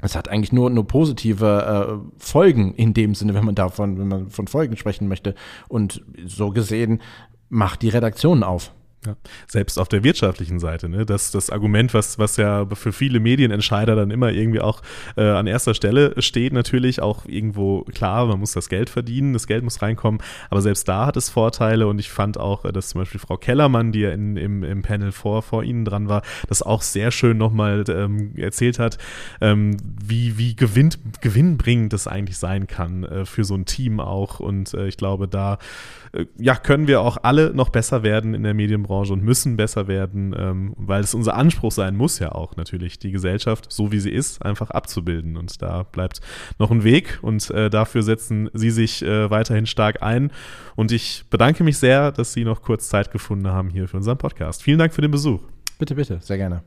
es 0.00 0.14
hat 0.14 0.28
eigentlich 0.28 0.52
nur, 0.52 0.70
nur 0.70 0.86
positive 0.86 2.00
äh, 2.04 2.22
Folgen 2.22 2.74
in 2.74 2.94
dem 2.94 3.14
Sinne, 3.14 3.34
wenn 3.34 3.44
man 3.44 3.54
davon, 3.54 3.98
wenn 3.98 4.08
man 4.08 4.30
von 4.30 4.46
Folgen 4.46 4.76
sprechen 4.76 5.08
möchte. 5.08 5.34
Und 5.68 6.04
so 6.26 6.50
gesehen 6.50 7.00
macht 7.48 7.82
die 7.82 7.88
Redaktion 7.88 8.42
auf. 8.42 8.72
Ja. 9.06 9.16
Selbst 9.46 9.78
auf 9.78 9.88
der 9.88 10.02
wirtschaftlichen 10.02 10.58
Seite, 10.58 10.88
ne? 10.88 11.06
das, 11.06 11.30
das 11.30 11.50
Argument, 11.50 11.94
was, 11.94 12.18
was 12.18 12.36
ja 12.36 12.66
für 12.72 12.92
viele 12.92 13.20
Medienentscheider 13.20 13.94
dann 13.94 14.10
immer 14.10 14.32
irgendwie 14.32 14.60
auch 14.60 14.82
äh, 15.16 15.22
an 15.22 15.46
erster 15.46 15.72
Stelle 15.74 16.20
steht, 16.20 16.52
natürlich 16.52 17.00
auch 17.00 17.24
irgendwo 17.24 17.82
klar, 17.82 18.26
man 18.26 18.40
muss 18.40 18.52
das 18.52 18.68
Geld 18.68 18.90
verdienen, 18.90 19.34
das 19.34 19.46
Geld 19.46 19.62
muss 19.62 19.82
reinkommen, 19.82 20.20
aber 20.50 20.62
selbst 20.62 20.88
da 20.88 21.06
hat 21.06 21.16
es 21.16 21.30
Vorteile 21.30 21.86
und 21.86 22.00
ich 22.00 22.10
fand 22.10 22.38
auch, 22.38 22.64
äh, 22.64 22.72
dass 22.72 22.88
zum 22.88 23.00
Beispiel 23.00 23.20
Frau 23.20 23.36
Kellermann, 23.36 23.92
die 23.92 24.00
ja 24.00 24.10
in, 24.10 24.36
im, 24.36 24.64
im 24.64 24.82
Panel 24.82 25.12
vor, 25.12 25.42
vor 25.42 25.62
Ihnen 25.62 25.84
dran 25.84 26.08
war, 26.08 26.22
das 26.48 26.62
auch 26.62 26.82
sehr 26.82 27.12
schön 27.12 27.38
nochmal 27.38 27.84
ähm, 27.88 28.32
erzählt 28.36 28.80
hat, 28.80 28.98
ähm, 29.40 29.76
wie, 30.04 30.38
wie 30.38 30.56
gewinn, 30.56 30.90
gewinnbringend 31.20 31.92
das 31.92 32.08
eigentlich 32.08 32.38
sein 32.38 32.66
kann 32.66 33.04
äh, 33.04 33.24
für 33.24 33.44
so 33.44 33.54
ein 33.54 33.64
Team 33.64 34.00
auch 34.00 34.40
und 34.40 34.74
äh, 34.74 34.88
ich 34.88 34.96
glaube, 34.96 35.28
da 35.28 35.58
äh, 36.12 36.26
ja, 36.36 36.56
können 36.56 36.88
wir 36.88 37.00
auch 37.00 37.18
alle 37.22 37.54
noch 37.54 37.68
besser 37.68 38.02
werden 38.02 38.34
in 38.34 38.42
der 38.42 38.54
Medienbranche 38.54 38.87
Medienbranche 38.88 39.12
und 39.12 39.22
müssen 39.22 39.56
besser 39.56 39.86
werden, 39.86 40.34
ähm, 40.36 40.74
weil 40.76 41.02
es 41.02 41.14
unser 41.14 41.34
Anspruch 41.34 41.72
sein 41.72 41.96
muss 41.96 42.18
ja 42.18 42.32
auch 42.32 42.56
natürlich, 42.56 42.98
die 42.98 43.10
Gesellschaft, 43.10 43.70
so 43.70 43.92
wie 43.92 44.00
sie 44.00 44.10
ist, 44.10 44.42
einfach 44.44 44.70
abzubilden. 44.70 45.36
Und 45.36 45.60
da 45.62 45.82
bleibt 45.84 46.20
noch 46.58 46.70
ein 46.70 46.84
Weg 46.84 47.18
und 47.22 47.50
äh, 47.50 47.70
dafür 47.70 48.02
setzen 48.02 48.50
Sie 48.54 48.70
sich 48.70 49.02
äh, 49.02 49.30
weiterhin 49.30 49.66
stark 49.66 50.02
ein. 50.02 50.32
Und 50.74 50.92
ich 50.92 51.24
bedanke 51.30 51.64
mich 51.64 51.78
sehr, 51.78 52.12
dass 52.12 52.32
Sie 52.32 52.44
noch 52.44 52.62
kurz 52.62 52.88
Zeit 52.88 53.12
gefunden 53.12 53.48
haben 53.48 53.70
hier 53.70 53.88
für 53.88 53.96
unseren 53.98 54.18
Podcast. 54.18 54.62
Vielen 54.62 54.78
Dank 54.78 54.94
für 54.94 55.02
den 55.02 55.10
Besuch. 55.10 55.40
Bitte, 55.78 55.94
bitte, 55.94 56.18
sehr 56.20 56.38
gerne. 56.38 56.62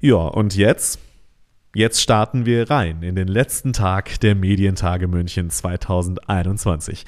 Ja, 0.00 0.14
und 0.14 0.54
jetzt? 0.54 1.00
Jetzt 1.78 2.02
starten 2.02 2.44
wir 2.44 2.68
rein 2.70 3.04
in 3.04 3.14
den 3.14 3.28
letzten 3.28 3.72
Tag 3.72 4.18
der 4.18 4.34
Medientage 4.34 5.06
München 5.06 5.48
2021. 5.48 7.06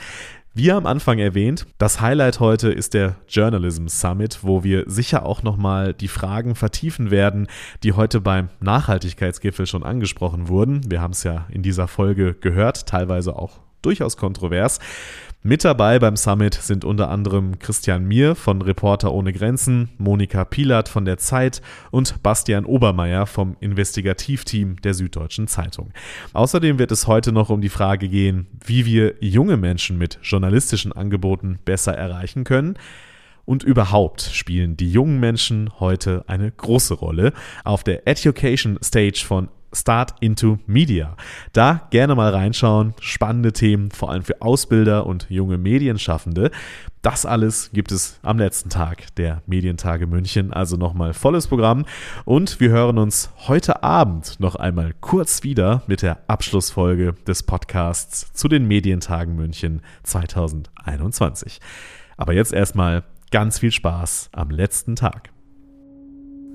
Wie 0.55 0.71
am 0.71 0.87
Anfang 0.87 1.19
erwähnt, 1.19 1.67
das 1.79 2.01
Highlight 2.01 2.39
heute 2.39 2.71
ist 2.71 2.95
der 2.95 3.17
Journalism 3.29 3.89
Summit, 3.89 4.39
wo 4.43 4.63
wir 4.63 4.85
sicher 4.87 5.27
auch 5.27 5.43
nochmal 5.43 5.93
die 5.93 6.07
Fragen 6.07 6.55
vertiefen 6.55 7.11
werden, 7.11 7.49
die 7.83 7.95
heute 7.95 8.21
beim 8.21 8.49
Nachhaltigkeitsgipfel 8.61 9.67
schon 9.67 9.83
angesprochen 9.83 10.47
wurden. 10.47 10.89
Wir 10.89 11.01
haben 11.01 11.15
es 11.15 11.25
ja 11.25 11.47
in 11.49 11.65
dieser 11.65 11.89
Folge 11.89 12.35
gehört, 12.35 12.87
teilweise 12.87 13.35
auch 13.35 13.59
durchaus 13.83 14.17
kontrovers. 14.17 14.79
Mit 15.43 15.65
dabei 15.65 15.99
beim 15.99 16.17
Summit 16.17 16.53
sind 16.53 16.85
unter 16.85 17.09
anderem 17.09 17.59
Christian 17.59 18.05
Mier 18.05 18.35
von 18.35 18.61
Reporter 18.61 19.11
ohne 19.11 19.33
Grenzen, 19.33 19.89
Monika 19.97 20.45
Pilat 20.45 20.91
von 20.91 21.07
der 21.07 21.17
Zeit 21.17 21.63
und 21.91 22.23
Bastian 22.23 22.67
Obermeier 22.67 23.25
vom 23.25 23.57
Investigativteam 23.61 24.77
der 24.83 24.93
Süddeutschen 24.93 25.47
Zeitung. 25.47 25.93
Außerdem 26.35 26.79
wird 26.79 26.93
es 26.93 27.07
heute 27.07 27.33
noch 27.33 27.49
um 27.49 27.63
die 27.63 27.71
Frage 27.71 28.11
gehen, 28.11 28.49
wie 28.67 28.85
wir 28.85 29.15
junge 29.21 29.57
Menschen 29.57 29.97
mit 29.97 30.19
journalistischen 30.23 30.93
Angeboten 30.93 31.59
besser 31.65 31.95
erreichen 31.95 32.45
können. 32.45 32.75
Und 33.47 33.63
überhaupt 33.63 34.21
spielen 34.21 34.77
die 34.77 34.93
jungen 34.93 35.21
Menschen 35.21 35.71
heute 35.81 36.23
eine 36.27 36.51
große 36.51 36.93
Rolle. 36.93 37.33
Auf 37.65 37.83
der 37.83 38.07
Education 38.07 38.79
Stage 38.83 39.25
von 39.27 39.49
Start 39.73 40.15
into 40.21 40.59
Media. 40.67 41.17
Da 41.53 41.87
gerne 41.91 42.15
mal 42.15 42.31
reinschauen. 42.33 42.95
Spannende 43.01 43.53
Themen, 43.53 43.91
vor 43.91 44.11
allem 44.11 44.23
für 44.23 44.43
Ausbilder 44.43 45.07
und 45.07 45.27
junge 45.31 45.59
Medienschaffende. 45.59 46.51
Das 47.03 47.25
alles 47.25 47.71
gibt 47.73 47.93
es 47.93 48.19
am 48.23 48.39
letzten 48.39 48.69
Tag 48.69 49.15
der 49.17 49.43
Medientage 49.47 50.07
München. 50.07 50.53
Also 50.53 50.77
nochmal 50.77 51.15
volles 51.15 51.47
Programm. 51.47 51.87
Und 52.25 52.61
wir 52.61 52.71
hören 52.71 52.99
uns 52.99 53.31
heute 53.49 53.83
Abend 53.83 54.39
noch 54.39 54.57
einmal 54.57 54.93
kurz 55.01 55.43
wieder 55.43 55.83
mit 55.87 56.03
der 56.03 56.19
Abschlussfolge 56.27 57.15
des 57.27 57.43
Podcasts 57.43 58.33
zu 58.35 58.49
den 58.49 58.67
Medientagen 58.67 59.35
München 59.35 59.81
2021. 60.03 61.61
Aber 62.17 62.35
jetzt 62.35 62.53
erstmal 62.53 63.05
ganz 63.31 63.61
viel 63.61 63.73
Spaß 63.73 64.31
am 64.33 64.51
letzten 64.51 64.97
Tag. 64.97 65.31